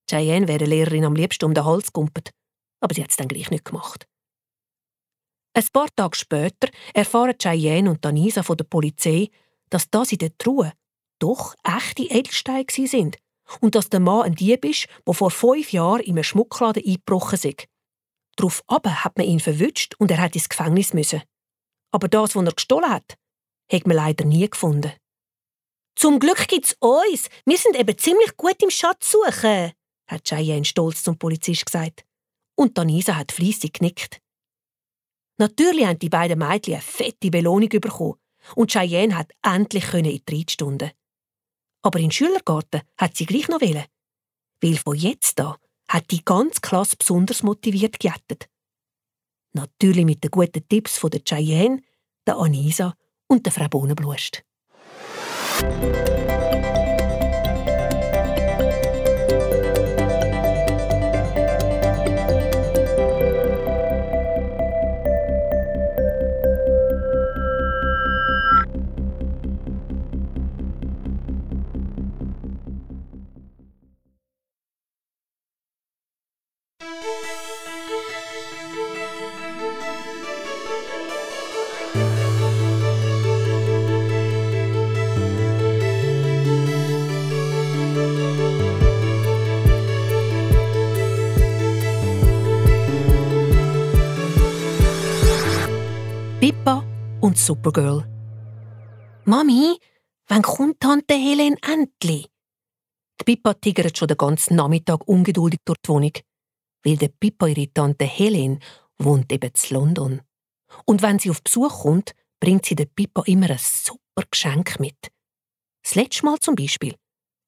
[0.09, 2.31] Cheyenne wäre der Lehrerin am liebsten um den Hals gumpet,
[2.81, 4.07] aber sie hat es dann gleich nicht gemacht.
[5.54, 9.28] Ein paar Tage später erfahren Cheyenne und Danisa von der Polizei,
[9.70, 10.72] dass das in der Truhe
[11.18, 13.16] doch echte Edelsteine sind
[13.61, 17.38] und dass der Mann ein Dieb ist, der vor fünf Jahren in einem Schmuckladen eingebrochen
[17.42, 17.66] ist.
[18.37, 21.22] Darauf aber hat man ihn verwünscht und er hat ins Gefängnis müssen.
[21.90, 23.16] Aber das, was er gestohlen hat,
[23.70, 24.92] hat man leider nie gefunden.
[25.94, 27.29] Zum Glück gibt's uns.
[27.44, 29.72] Wir sind eben ziemlich gut im Schatz suchen,
[30.07, 32.05] hat Cheyenne stolz zum Polizist gesagt.
[32.55, 34.20] Und Danisa hat fleissig genickt.
[35.38, 38.18] Natürlich haben die beiden Mädchen eine fette Belohnung bekommen
[38.55, 40.92] und Cheyenne hat endlich in die Reitstunde.
[41.83, 43.85] Aber in den Schülergarten hat sie gleich noch wollen.
[44.61, 45.57] Weil von jetzt an
[45.88, 48.48] hat die ganze Klasse besonders motiviert gejettet.
[49.59, 51.81] Natürlich mit den guten Tipps von der Cheyenne,
[52.25, 52.94] der Anisa
[53.27, 54.44] und der Frau Bohnenblust.
[97.48, 98.04] Supergirl.
[99.24, 99.78] Mami,
[100.26, 102.28] wann kommt Tante Helen endlich?
[103.18, 106.12] Die Pippa tigert schon den ganzen Nachmittag ungeduldig durch die Wohnung,
[106.84, 108.61] weil der Pippa ihre Tante Helen
[108.98, 110.20] wohnt eben in London.
[110.84, 114.98] Und wenn sie auf Besuch kommt, bringt sie der Pippa immer ein super Geschenk mit.
[115.82, 116.96] Das letzte Mal zum Beispiel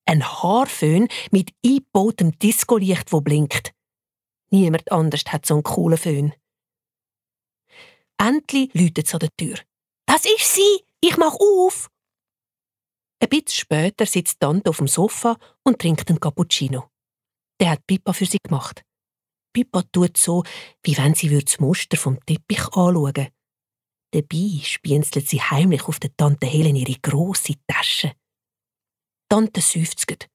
[0.06, 3.74] ein Haarföhn mit eingebautem Discolicht, wo blinkt.
[4.50, 6.32] Niemand anders hat so einen coolen Föhn.
[8.16, 9.58] Endlich läutet es an der Tür.
[10.12, 10.84] Das ist sie!
[11.00, 11.88] Ich mach auf!
[13.22, 16.90] Ein bisschen später sitzt Tante auf dem Sofa und trinkt einen Cappuccino.
[17.60, 18.82] Der hat Pippa für sie gemacht.
[19.52, 20.42] Pippa tut so,
[20.82, 23.28] wie wenn sie das Muster vom Teppich anschauen
[24.10, 28.12] Dabei spienzelt sie heimlich auf der Tante Helen ihre grosse Tasche.
[29.28, 30.28] Tante seufzt.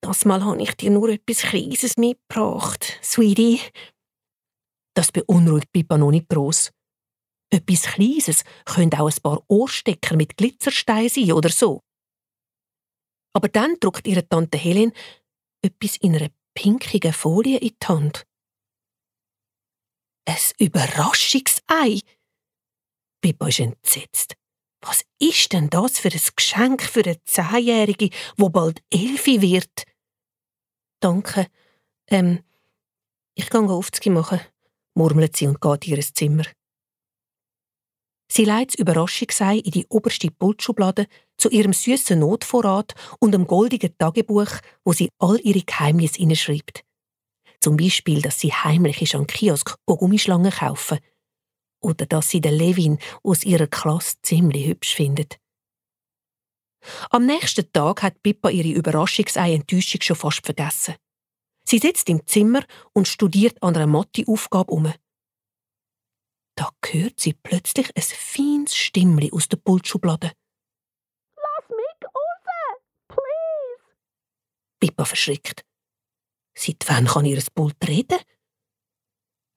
[0.00, 3.60] Das Mal habe ich dir nur etwas Kleines mitgebracht, Sweetie.
[4.96, 6.72] Das beunruhigt Pippa noch nicht gross.
[7.52, 11.82] Etwas Kleines können auch ein paar Ohrstecker mit Glitzerstein sein oder so.
[13.34, 14.92] Aber dann drückt ihre Tante Helen
[15.60, 18.26] etwas in einer pinkigen Folie in die Hand.
[20.24, 22.00] Ein Überraschungsei!
[23.20, 24.34] Pippa ist entsetzt.
[24.80, 29.84] Was ist denn das für ein Geschenk für eine Zehnjährige, wo bald Elfi wird?
[31.00, 31.48] Danke.
[32.08, 32.42] Ähm,
[33.34, 34.40] ich kann Aufzüge machen,
[34.94, 36.44] murmelt sie und geht in ihr Zimmer.
[38.34, 43.94] Sie legt das Überraschungsei in die oberste Pultschublade zu ihrem süßen Notvorrat und einem goldigen
[43.98, 44.48] Tagebuch,
[44.86, 46.82] wo sie all ihre Geheimnisse hineinschreibt.
[47.60, 50.98] Zum Beispiel, dass sie heimlich ist an Kiosk Gummischlangen kaufen.
[51.82, 55.36] Oder dass sie den Levin aus ihrer Klasse ziemlich hübsch findet.
[57.10, 60.94] Am nächsten Tag hat Pippa ihre Überraschungsei-Enttäuschung schon fast vergessen.
[61.68, 62.64] Sie sitzt im Zimmer
[62.94, 64.92] und studiert an einer Mathe-Aufgabe um.
[66.54, 70.32] Da hört sie plötzlich ein feines Stimmli aus der Pultschublade.
[71.36, 72.80] Lass mich raus!
[73.08, 73.96] Please!
[74.80, 75.64] Pippa verschrickt.
[76.54, 78.18] Seit wann kann ihr Pult reden?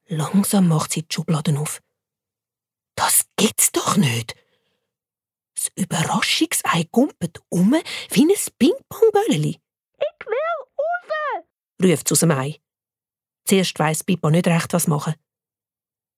[0.07, 1.81] Langsam macht sie die Schubladen auf.
[2.95, 4.35] Das gibt's doch nicht!
[5.55, 7.75] Das Überraschungsei gumpet um
[8.11, 9.59] wie ein Ping-Pong-Bölleli.
[9.97, 10.35] Ich will
[10.77, 11.43] raus!
[11.83, 12.59] ruft aus dem Ei.
[13.45, 15.15] Zuerst weiss Pippa nicht recht, was machen.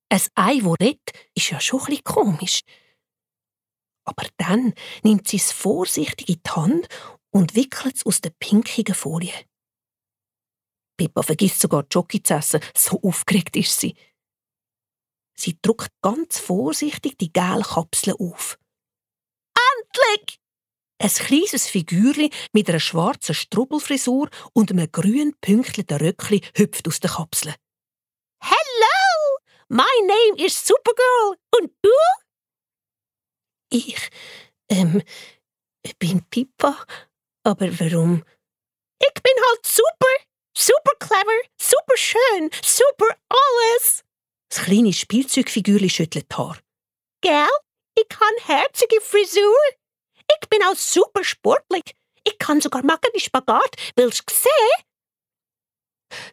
[0.09, 2.61] Ein Ei, das redet, ist ja schon ein komisch.
[4.05, 6.87] Aber dann nimmt sie es vorsichtig in die Hand
[7.31, 9.33] und wickelt es aus der pinkigen Folie.
[10.97, 13.95] Pippa vergisst sogar Jockey zu essen, so aufgeregt ist sie.
[15.37, 18.57] Sie drückt ganz vorsichtig die gelbe Kapsel auf.
[19.55, 20.39] Endlich!
[20.99, 27.11] Ein kleines Figürchen mit einer schwarzen Strubbelfrisur und einem grün pünktlichen Röckli hüpft aus der
[27.11, 27.53] Kapsel.
[29.69, 31.37] My name is Supergirl.
[31.55, 31.89] Und du?
[33.69, 34.09] Ich,
[34.69, 35.01] ähm,
[35.99, 36.85] bin Pippa.
[37.43, 38.23] Aber warum?
[38.99, 40.07] Ich bin halt super.
[40.59, 44.03] Super clever, super schön, super alles.
[44.49, 46.57] Das kleine Spielzeugfigürchen schüttelt Haar.
[47.21, 47.47] Gell?
[47.93, 49.55] Ich habe herzige Frisur.
[50.41, 51.93] Ich bin auch super sportlich.
[52.23, 53.75] Ich kann sogar machen die Spagat.
[53.95, 54.86] Willst du sehen?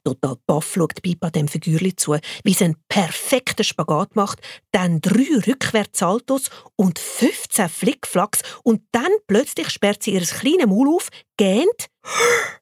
[0.04, 4.40] Total baff schaut Pipa dem Figürli zu, wie sie einen perfekten Spagat macht,
[4.72, 11.08] dann drei Rückwärtssaltos und 15 Flickflacks und dann plötzlich sperrt sie ihr kleines Maul auf,
[11.36, 11.88] gähnt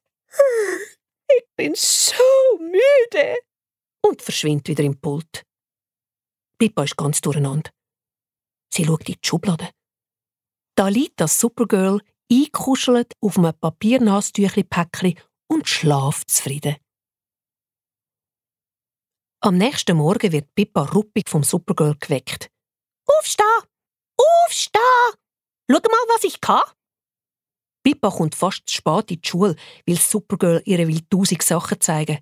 [1.34, 2.14] Ich bin so
[2.58, 3.38] müde
[4.02, 5.44] und verschwindet wieder im Pult.
[6.58, 7.70] Pippa ist ganz durcheinander.
[8.72, 9.70] Sie schaut in die Schublade.
[10.74, 16.76] Da liegt das Supergirl eingekuschelt auf einem Papiernasstüchli-Päckchen und schlaft zufrieden.
[19.44, 22.48] Am nächsten Morgen wird Pippa ruppig vom Supergirl geweckt.
[23.06, 23.44] Aufstehen!
[24.16, 25.14] Aufstehen!
[25.68, 26.62] Schau mal, was ich kann!
[27.82, 32.20] Pippa kommt fast zu spät in die Schule, weil Supergirl ihre will tausend Sachen zeigen.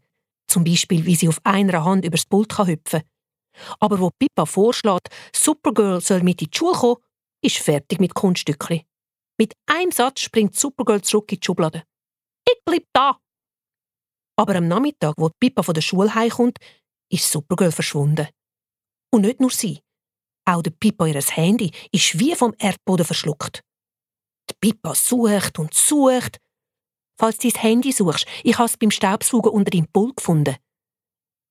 [0.50, 3.76] Zum Beispiel, wie sie auf einer Hand übers Pult hüpfen kann.
[3.80, 7.04] Aber wo Pippa vorschlägt, Supergirl soll mit in die Schule kommen,
[7.44, 8.80] ist fertig mit Kunststückchen.
[9.38, 11.84] Mit einem Satz springt Supergirl zurück in die Schublade.
[12.48, 13.18] Ich bleib da!
[14.38, 16.56] Aber am Nachmittag, wo Pippa von der Schule heimkommt,
[17.10, 18.28] ist Supergirl verschwunden.
[19.12, 19.80] Und nicht nur sie.
[20.46, 23.62] Auch der Pippa ihres Handy ist wie vom Erdboden verschluckt.
[24.48, 26.38] Die Pippa sucht und sucht.
[27.18, 30.56] Falls du dein Handy suchst, ich habe es beim Staubsaugen unter deinem Pult gefunden.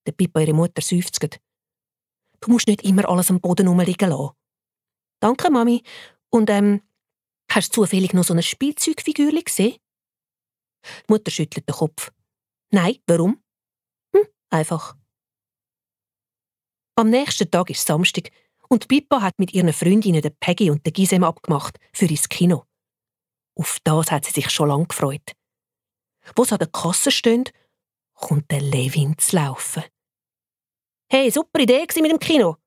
[0.08, 1.40] Der Pippa ihre Mutter seufzt.
[2.42, 4.34] Du musst nicht immer alles am Boden rumliegen lassen.
[5.22, 5.84] Danke, Mami.
[6.30, 6.82] Und ähm,
[7.52, 9.78] hast du zufällig noch so eine Spielzeugfigur gesehen?
[10.86, 12.12] Die Mutter schüttelt den Kopf.
[12.72, 13.44] Nein, warum?
[14.16, 14.96] Hm, einfach.
[17.00, 18.30] Am nächsten Tag ist Samstag
[18.68, 22.66] und Pippa hat mit ihren Freundinnen der Peggy und der Gisem abgemacht für ins Kino.
[23.56, 25.32] Auf das hat sie sich schon lange gefreut.
[26.36, 27.46] Wo sie an der Kasse stehen,
[28.12, 29.84] kommt der Levin zu laufen.
[31.10, 32.58] Hey, super Idee mit dem Kino.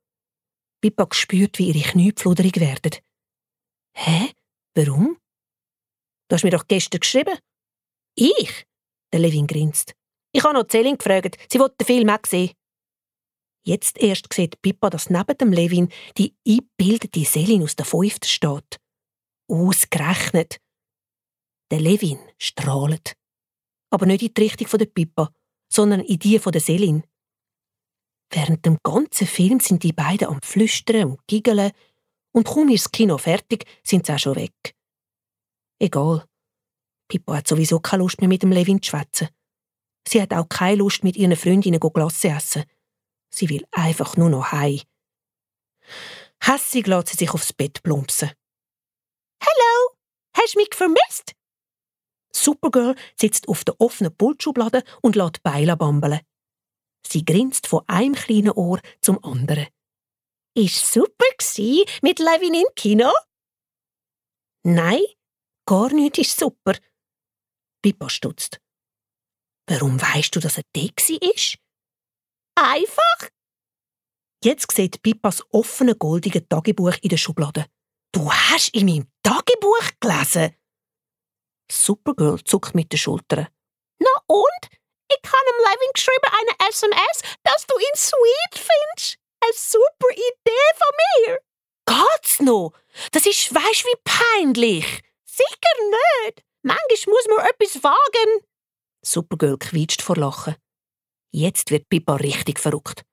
[0.80, 3.02] Pippa spürt, wie ihre Knie pfluderig werden.
[3.94, 4.32] Hä?
[4.74, 5.18] Warum?
[6.28, 7.38] Du hast mir doch gestern geschrieben.
[8.14, 8.64] Ich?
[9.12, 9.92] Der Levin grinst.
[10.32, 12.52] Ich habe noch Celine gefragt, sie wollte den Film auch sehen.
[13.64, 18.80] Jetzt erst sieht Pippa, dass neben dem Levin die eingebildete Selin aus der Fünften steht.
[19.48, 20.60] Ausgerechnet.
[21.70, 23.14] Der Levin strahlt.
[23.90, 25.32] Aber nicht in die Richtung der Pippa,
[25.72, 27.04] sondern in die von der Selin.
[28.30, 31.70] Während dem ganzen Film sind die beiden am Flüstern und Giggeln
[32.32, 34.74] und kaum ist das Kino fertig, sind sie auch schon weg.
[35.78, 36.24] Egal.
[37.08, 39.28] Pippa hat sowieso keine Lust mehr mit dem Levin zu schwätzen.
[40.08, 42.64] Sie hat auch keine Lust, mit ihren Freundinnen Glasse essen.
[43.34, 44.80] Sie will einfach nur noch heim.
[46.40, 48.30] Hässig lässt sie sich aufs Bett plumpsen.
[49.42, 49.96] Hallo,
[50.36, 51.34] hast du mich vermisst?
[52.34, 56.20] Supergirl sitzt auf der offenen Pultschublade und lässt Beile bambeln.
[57.06, 59.66] Sie grinst von einem kleinen Ohr zum anderen.
[60.54, 63.12] Ist super gsi mit Levin im Kino?
[64.64, 65.02] Nein,
[65.66, 66.74] gar nicht ist super.
[67.82, 68.60] Pippa stutzt.
[69.66, 70.82] Warum weißt du, dass er da
[71.34, 71.58] ist?
[72.54, 73.30] Einfach?
[74.44, 77.66] Jetzt sieht Pippas offene goldige Tagebuch in der Schublade.
[78.12, 80.54] Du hast in meinem Tagebuch gelesen?
[81.70, 83.48] Supergirl zuckt mit den Schultern.
[83.98, 84.62] Na und?
[85.08, 89.18] Ich habe ihm Levin geschrieben eine SMS, dass du ihn sweet findest.
[89.42, 90.94] Eine super Idee von
[91.26, 91.38] mir.
[91.86, 92.72] Geht's noch?
[93.12, 95.02] Das ist, weisst wie peinlich.
[95.24, 96.44] Sicher nicht.
[96.62, 98.44] Manchmal muss man etwas wagen.
[99.04, 100.56] Supergirl quietscht vor Lachen.
[101.32, 103.04] Jetzt wird Pippa richtig verrückt.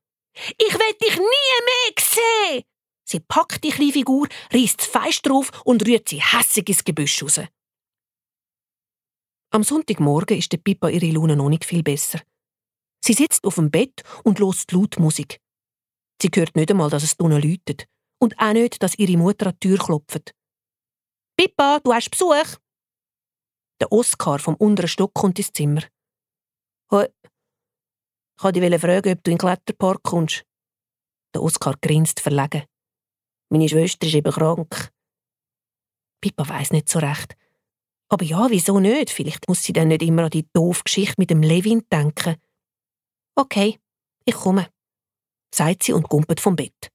[0.58, 2.64] Ich will dich nie mehr sehen!
[3.06, 7.40] Sie packt die kleine Figur, reißt fest drauf und rührt sie hässig ins Gebüsch raus.
[9.52, 12.22] Am Sonntagmorgen ist der Pippa ihre Laune noch nicht viel besser.
[13.04, 15.40] Sie sitzt auf dem Bett und lost laut Musik.
[16.22, 17.88] Sie hört nicht einmal, dass es drinnen läutet.
[18.22, 20.36] Und auch nicht, dass ihre Mutter an die Tür klopft.
[21.38, 22.58] Pippa, du hast Besuch!
[23.80, 25.84] Der Oskar vom unteren Stock kommt ins Zimmer.
[28.40, 30.46] Ich wollte dich fragen, ob du in den Kletterpark kommst.
[31.36, 32.64] Der Oskar grinst verlegen.
[33.50, 34.94] Meine Schwester ist eben krank.
[36.22, 37.36] Pippa weiss nicht so recht.
[38.08, 39.10] Aber ja, wieso nicht?
[39.10, 42.38] Vielleicht muss sie dann nicht immer an die doofe Geschichte mit dem Levin denken.
[43.36, 43.78] Okay,
[44.24, 44.70] ich komme,
[45.54, 46.94] sagt sie und gumpet vom Bett.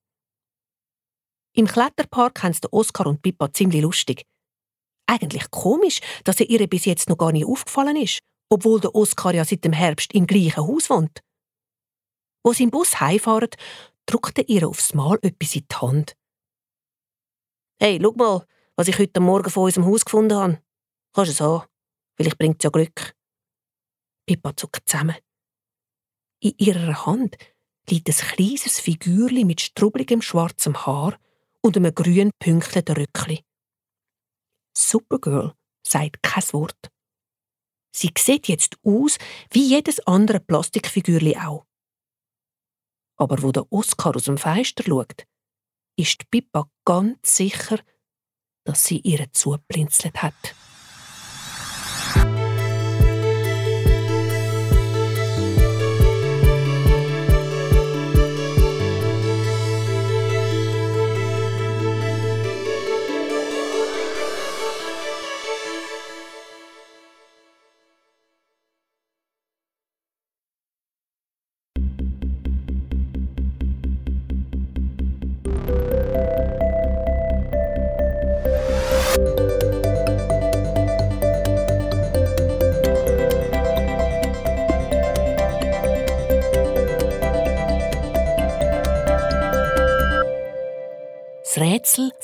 [1.55, 4.25] Im Kletterpark haben sie Oskar und Pippa ziemlich lustig.
[5.07, 9.35] Eigentlich komisch, dass er ihr bis jetzt noch gar nicht aufgefallen ist, obwohl der Oskar
[9.35, 11.24] ja seit dem Herbst im gleichen Haus wohnt.
[12.45, 13.49] Wo sie im Bus heimfahren,
[14.07, 16.17] drückt er ihr aufs Mal etwas in die Hand.
[17.81, 20.63] Hey, schau mal, was ich heute Morgen von unserem Haus gefunden habe.
[21.15, 21.67] Kannst du es haben?
[22.17, 23.15] Vielleicht bringt es ja Glück.
[24.27, 25.17] Pippa zuckt zusammen.
[26.41, 27.37] In ihrer Hand
[27.89, 31.19] liegt ein kleines Figürchen mit strubbeligem schwarzem Haar
[31.63, 33.41] und einem grün pünktlichen Röckchen.
[34.77, 35.55] Supergirl
[35.87, 36.91] sagt kein Wort.
[37.95, 39.19] Sie sieht jetzt aus
[39.51, 41.65] wie jedes andere Plastikfigürli auch.
[43.17, 45.27] Aber wo der Oscar aus dem Fenster schaut,
[45.97, 47.79] ist Pippa ganz sicher,
[48.65, 50.55] dass sie ihr zublinzelt hat.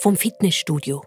[0.00, 1.04] Vom Fitnessstudio.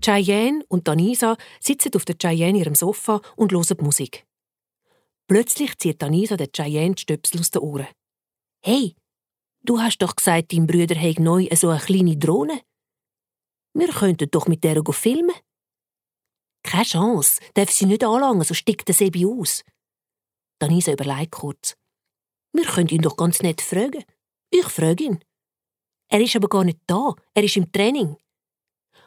[0.00, 4.26] Cheyenne und Danisa sitzen auf der Cheyenne ihrem Sofa und hören Musik.
[5.28, 7.88] Plötzlich zieht Danisa der Cheyenne die Stöpsel aus den Ohren.
[8.62, 8.96] Hey,
[9.62, 12.62] du hast doch gesagt, dein Brüder hat neu so eine kleine Drohne.
[13.74, 15.34] Wir könnten doch mit der filmen.
[16.62, 19.64] Keine Chance, darf sie nicht anlangen, so stickt der Sebi aus.
[20.58, 21.76] Danisa überlegt kurz.
[22.52, 24.04] Wir können ihn doch ganz nett fragen.
[24.56, 25.24] Ich frage ihn.
[26.08, 28.16] Er ist aber gar nicht da, er ist im Training.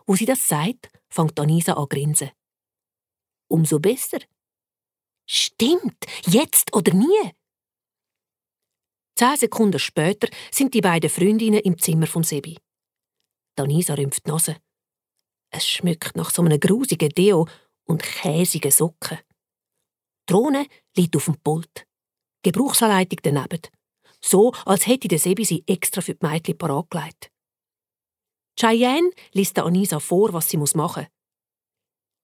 [0.06, 2.32] Wo sie das sagt, fängt Anisa an grinsen.
[3.50, 4.20] Umso besser.
[5.26, 7.32] Stimmt, jetzt oder nie.
[9.18, 12.58] Zehn Sekunden später sind die beiden Freundinnen im Zimmer vom Sebi.
[13.56, 14.58] Danisa rümpft die Nase.
[15.50, 17.48] Es schmeckt nach so einem grusigen Deo
[17.86, 19.20] und käsigen Socken.
[19.20, 20.68] Die Drohne
[20.98, 21.88] liegt auf dem Pult.
[22.44, 23.62] Gebrauchsanleitung daneben.
[24.22, 27.32] So, als hätte der Sebi sie extra für die Mädchen parat gelegt.
[28.60, 31.12] Cheyenne liest Anisa vor, was sie machen muss.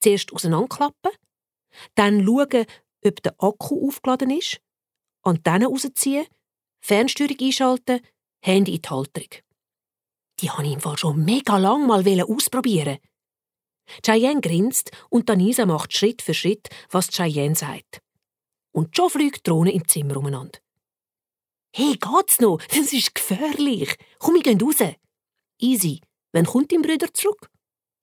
[0.02, 1.12] Zuerst auseinanderklappen,
[1.96, 2.66] dann schauen,
[3.06, 4.60] ob der Akku aufgeladen ist,
[5.22, 6.26] Antennen rausziehen,
[6.82, 8.02] Fernsteuerung einschalten,
[8.44, 9.30] Handy in die Halterung.
[10.42, 12.98] Die habe ich im Fall schon mega lang mal ausprobieren.
[14.06, 18.02] Cheyenne grinst und Anisa macht Schritt für Schritt, was Cheyenne sagt.
[18.72, 20.60] Und schon fliegt die Drohne im Zimmer umeinander.
[21.76, 22.60] Hey, geht's noch?
[22.70, 23.96] Das ist gefährlich.
[24.20, 24.78] Komm, wir gehen raus.
[25.60, 26.02] Easy.
[26.32, 27.50] Wann kommt dein Bruder zurück?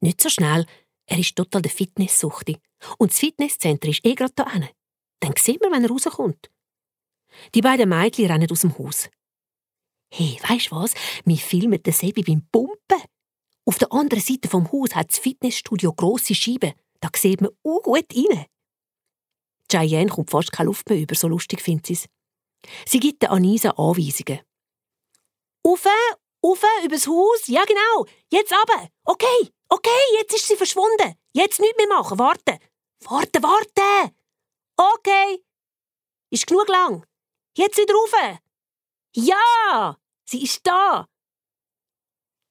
[0.00, 0.66] Nicht so schnell.
[1.06, 2.58] Er ist total der Fitnesssuchti.
[2.98, 4.70] Und das Fitnesscenter ist eh gerade da hinten.
[5.20, 6.50] Dann sehen wir, wenn er rauskommt.
[7.54, 9.08] Die beiden Mädchen rennen aus dem Haus.
[10.12, 10.94] Hey, weisst was?
[11.24, 13.02] Wir filmen den Sebi beim Pumpen.
[13.64, 16.72] Auf der anderen Seite vom Haus hat das Fitnessstudio grosse Scheiben.
[17.00, 18.46] Da sieht man uh, gut rein.
[19.70, 22.06] Cheyenne kommt fast keine Luft mehr über, so lustig findet sie es.
[22.86, 24.40] Sie gibt der Anisa Anweisungen.
[25.64, 25.88] Ufe,
[26.42, 28.88] ufe, übers Haus, ja genau, jetzt aber.
[29.04, 31.14] Okay, okay, jetzt ist sie verschwunden.
[31.32, 32.58] Jetzt nichts mehr machen, warten.
[33.04, 34.14] Warten, warten.
[34.76, 35.44] Okay.
[36.30, 37.04] Ist genug lang.
[37.56, 38.38] Jetzt wieder rauf.
[39.14, 41.06] Ja, sie ist da.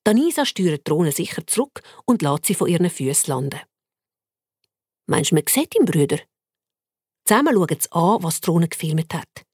[0.03, 3.61] Danisa steuert die Drohne sicher zurück und lässt sie von ihren Füßen landen.
[5.07, 6.19] Meinst du, man sieht ihn, Brüder?
[7.25, 9.45] Zusammen schauen sie an, was die Drohne gefilmt hat.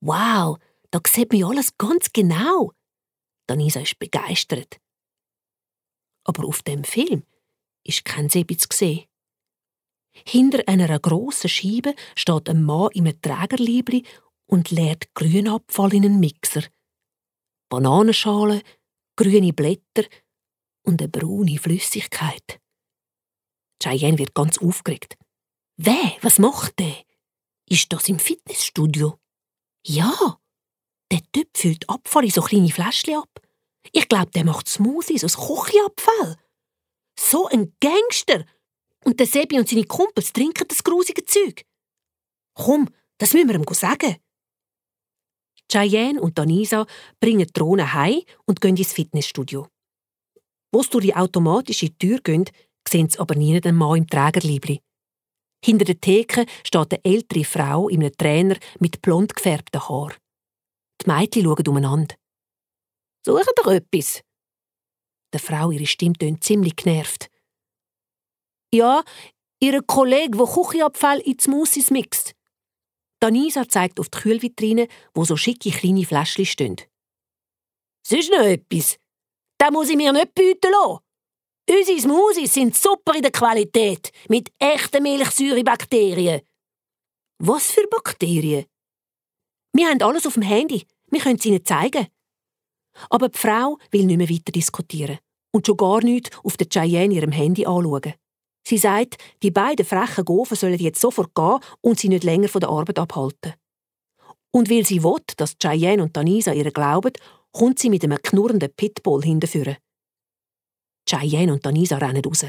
[0.00, 0.58] Wow,
[0.90, 2.72] da sieht man alles ganz genau.
[3.46, 4.78] Danisa ist begeistert.
[6.24, 7.24] Aber auf dem Film
[7.84, 9.06] ist kein Sebitz gesehen.
[10.26, 14.04] Hinter einer grossen Scheibe steht ein Mann im Trägerlibri
[14.46, 16.64] und leert Grünabfall in einen Mixer.
[17.68, 18.62] Bananenschalen,
[19.16, 20.04] grüne Blätter
[20.82, 22.60] und eine braune Flüssigkeit.
[23.82, 25.16] Cheyenne wird ganz aufgeregt.
[25.76, 26.16] Wer?
[26.22, 27.04] Was macht der?
[27.68, 29.18] Ist das im Fitnessstudio?
[29.86, 30.38] Ja,
[31.10, 33.40] der Typ füllt Abfall in so kleine Fläschchen ab.
[33.92, 36.36] Ich glaube, der macht Smoothies aus Kochiabfall.
[37.18, 38.44] So ein Gangster.
[39.04, 41.64] Und der Sebi und seine Kumpels trinken das grusige Zeug.
[42.54, 44.16] Komm, das müssen wir ihm sagen.
[45.70, 46.86] Cheyenne und Danisa
[47.20, 49.68] bringen die Drohne heim und gehen ins Fitnessstudio.
[50.72, 52.44] Wo sie durch die automatische Tür gehen,
[52.86, 54.80] sehen sie aber nie den Mann im Trägerliebli.
[55.64, 60.14] Hinter der Theke steht eine ältere Frau in einem Trainer mit blond gefärbten Haar.
[61.02, 62.14] Die Mädchen schauen umeinander.
[63.24, 64.22] Suchen doch etwas.
[65.32, 67.28] Der Frau ihre Stimme tönt ziemlich genervt.
[68.72, 69.02] Ja,
[69.60, 72.34] ihre Kollege, wo Küchenabfall in Smoothies mixt.
[73.20, 76.76] Danisa zeigt auf die Kühlvitrine, wo so schicke kleine Fläschchen stehen.
[78.06, 78.96] Sonst noch etwas?
[79.58, 81.00] Da muss ich mir nicht bieten lassen.
[81.70, 86.40] Unsere Smoothies sind super in der Qualität, mit echten Milchsäurebakterien.
[87.40, 88.64] Was für Bakterien?
[89.74, 90.86] Wir haben alles auf dem Handy.
[91.10, 92.06] Wir können es Ihnen zeigen.
[93.10, 95.18] Aber die Frau will nicht mehr weiter diskutieren
[95.52, 98.14] und schon gar nicht auf der Cheyenne ihrem Handy anschauen.
[98.66, 102.60] Sie sagt, die beiden frechen Gofen sollen jetzt sofort gehen und sie nicht länger von
[102.60, 103.52] der Arbeit abhalten.
[104.50, 107.12] Und weil sie will, dass Cheyenne und Tanisa ihr glauben,
[107.52, 109.76] kommt sie mit einem knurrenden Pitbull hinterführen.
[111.08, 112.46] Cheyenne und Tanisa rennen raus.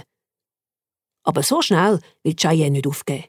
[1.24, 3.26] Aber so schnell will Cheyenne nicht aufgeben.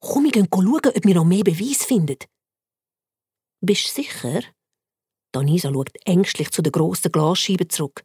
[0.00, 2.18] Komm, wir gehen schauen, ob wir noch mehr Beweis finden.
[3.60, 4.42] Bist du sicher?
[5.32, 8.04] Tanisa schaut ängstlich zu der grossen Glasscheibe zurück.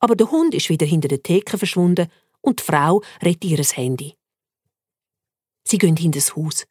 [0.00, 2.10] Aber der Hund ist wieder hinter der Theke verschwunden
[2.40, 4.14] und die Frau rettet ihr Handy.
[5.66, 6.64] Sie gehen hinter das Haus,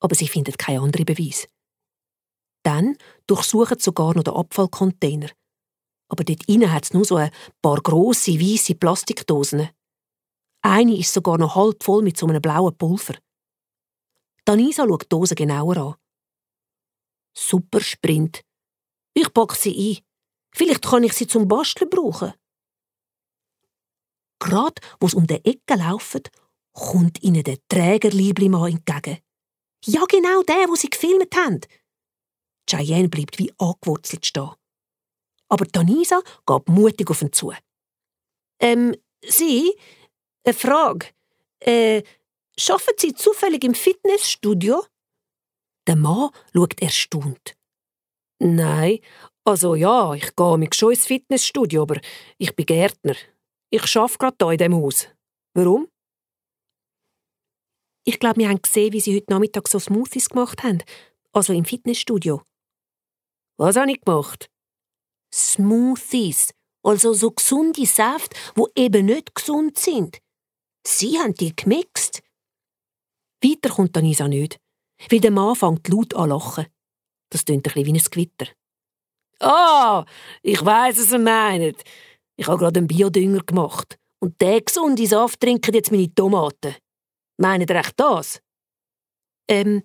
[0.00, 1.48] aber sie findet keinen anderen Beweis.
[2.62, 5.30] Dann durchsuchen sie sogar noch den Abfallcontainer.
[6.10, 7.30] Aber dort innen hat es nur so ein
[7.62, 9.70] paar grosse, weiße Plastikdosen.
[10.62, 13.14] Eine ist sogar noch halb voll mit so einem blauen Pulver.
[14.44, 15.94] Danisa schaut die Dose genauer an.
[17.36, 18.42] Super Sprint.
[19.14, 20.04] Ich packe sie ein.
[20.52, 22.34] Vielleicht kann ich sie zum Basteln brauchen.
[24.40, 26.22] Gerade wo sie um die Ecke laufen,
[26.72, 29.18] kommt ihnen der Trägerliebli-Mann entgegen.
[29.84, 31.60] Ja, genau der, wo sie gefilmt haben.
[32.68, 34.50] Cheyenne bleibt wie angewurzelt stehen.
[35.50, 37.52] Aber Tanisa geht mutig auf ihn zu.
[38.60, 39.74] Ähm, Sie?
[40.44, 41.08] Eine Frage.
[41.60, 42.02] Äh,
[42.68, 44.84] arbeiten Sie zufällig im Fitnessstudio?
[45.86, 47.56] Der Mann schaut erstaunt.
[48.38, 49.00] Nein,
[49.44, 52.00] also ja, ich gehe mich schon ins Fitnessstudio, aber
[52.38, 53.16] ich bin Gärtner.
[53.70, 55.08] Ich arbeite gerade hier in diesem Haus.
[55.54, 55.88] Warum?
[58.04, 60.82] Ich glaube, wir haben gesehen, wie Sie heute Nachmittag so Smoothies gemacht haben.
[61.32, 62.42] Also im Fitnessstudio.
[63.58, 64.50] Was habe ich gemacht?
[65.32, 66.52] Smoothies.
[66.82, 70.18] Also so gesunde Säfte, wo eben nicht gesund sind.
[70.86, 72.22] Sie haben die gemixt.
[73.42, 74.58] Weiter kommt Anisa nicht,
[75.10, 76.66] weil der Mann fängt laut an lachen.
[77.30, 78.46] Das klingt ein bisschen wie ein Gewitter.
[79.40, 80.04] Ah,
[80.42, 81.82] ich weiß, was er meint.
[82.36, 83.98] Ich habe gerade einen Biodünger gemacht.
[84.18, 86.76] Und der gesunde Saft trinken jetzt meine Tomaten.
[87.38, 88.42] Meinen ihr echt das?
[89.48, 89.82] Ähm,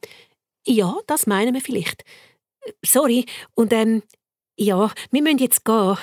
[0.68, 2.04] ja, das meinen wir vielleicht.
[2.84, 4.04] Sorry, und ähm,
[4.58, 5.98] ja, wir müssen jetzt gehen.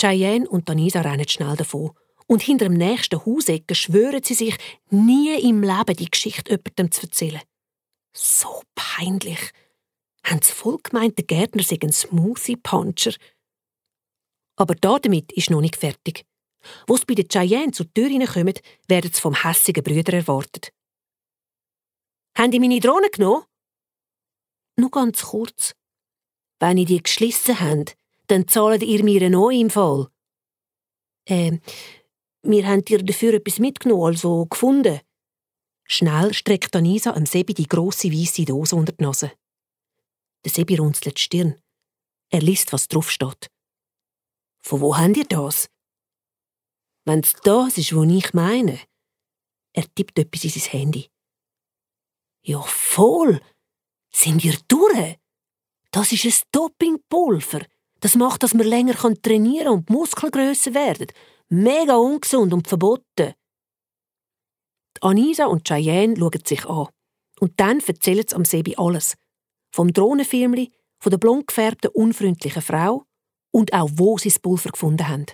[0.00, 1.92] Cheyenne und Danisa rennen schnell davon.
[2.26, 4.56] Und hinter dem nächsten Hausecken schwören sie sich,
[4.90, 7.40] nie im Leben die Geschichte jemandem zu erzählen.
[8.12, 9.52] So peinlich.
[10.24, 13.14] Haben sie voll gemeint, der Gärtner sei ein Smoothie-Puncher.
[14.56, 16.24] Aber damit ist noch nicht fertig.
[16.88, 18.54] Wo sie bei den Cheyenne zur Tür hineinkommen,
[18.88, 20.72] werden sie vom hässigen Brüder erwartet.
[22.36, 23.44] Haben die meine Drohne genommen?
[24.76, 25.74] Nur ganz kurz.
[26.58, 27.96] Wenn ihr die geschlissen habt,
[28.28, 30.08] dann zahlt ihr mir einen neuen Fall.
[31.26, 31.60] Ähm,
[32.42, 35.00] wir haben dir dafür etwas mitgenommen, also gefunden.
[35.84, 39.32] Schnell streckt Anisa am Sebi die grosse weiße Dose unter die Nase.
[40.44, 41.60] Der Sebi runzelt die Stirn.
[42.30, 43.50] Er liest, was drauf steht.
[44.60, 45.68] Von wo habt ihr das?
[47.04, 48.80] Wenn's das ist, was ich meine.
[49.72, 51.10] Er tippt etwas in sein Handy.
[52.42, 53.40] Ja, voll.
[54.12, 55.18] Sind ihr durch?
[55.96, 57.64] Das ist ein Dopingpulver.
[58.00, 58.92] Das macht, dass man länger
[59.22, 61.06] trainieren kann und die Muskeln grösser werden.
[61.48, 63.32] Mega ungesund und verboten.
[65.00, 66.88] Anisa und Cheyenne schauen sich an.
[67.40, 69.14] Und dann erzählen sie am Sebi alles.
[69.72, 73.06] Vom Drohnenfilmli, von der blond gefärbten, unfreundlichen Frau
[73.50, 75.24] und auch wo sie das Pulver gefunden haben.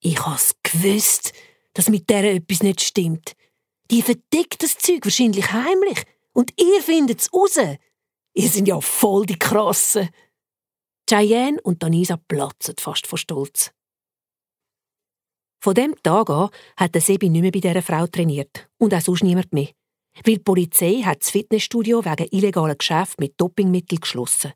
[0.00, 1.32] Ich has gewusst,
[1.72, 3.32] dass mit der etwas nicht stimmt.
[3.90, 6.02] Die verdeckt das Zeug wahrscheinlich heimlich.
[6.34, 7.58] Und ihr findet es raus.
[8.38, 10.10] Ihr sind ja voll die Krassen.
[11.10, 13.72] Cheyenne und Danisa platzen fast vor Stolz.
[15.60, 19.00] Von dem Tag an hat der Sebi nicht mehr bei dieser Frau trainiert und auch
[19.00, 19.70] sonst niemand mehr.
[20.24, 24.52] Weil die Polizei hat das Fitnessstudio wegen illegalen Geschäft mit Dopingmitteln geschlossen.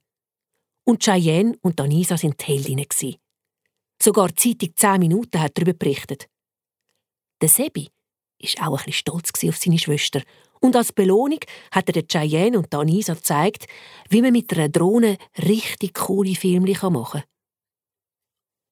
[0.85, 2.87] Und Cheyenne und Danisa sind die Heldinnen.
[4.01, 6.28] Sogar die Zeitung «10 Minuten» hat darüber berichtet.
[7.41, 7.89] Der Sebi
[8.59, 10.22] war auch ein stolz auf seine Schwester.
[10.61, 11.40] Und als Belohnung
[11.72, 13.66] hat er Cheyenne und Anisa gezeigt,
[14.09, 17.24] wie man mit einer Drohne richtig coole Filme machen kann.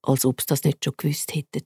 [0.03, 1.65] Als ob sie das nicht schon gewusst hätten.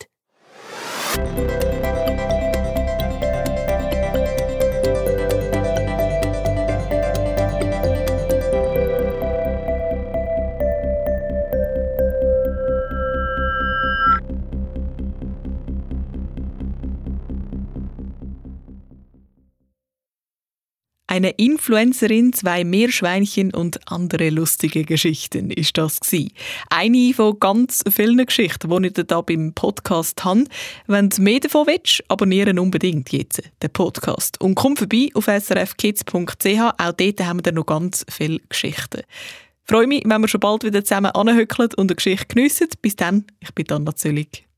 [21.14, 26.32] Eine Influencerin, zwei Meerschweinchen und andere lustige Geschichten ist das gsi.
[26.70, 30.46] Eine von ganz vielen Geschichten, die ich da beim Podcast habe.
[30.88, 34.40] Wenn du mehr davon willst, abonnieren unbedingt jetzt den Podcast.
[34.40, 39.02] Und komm vorbei auf srfkids.ch, auch dort haben wir noch ganz viele Geschichten.
[39.02, 42.70] Ich freue mich, wenn wir schon bald wieder zusammen anhöckeln und eine Geschichte geniessen.
[42.82, 44.48] Bis dann, ich bin Anna Züllig.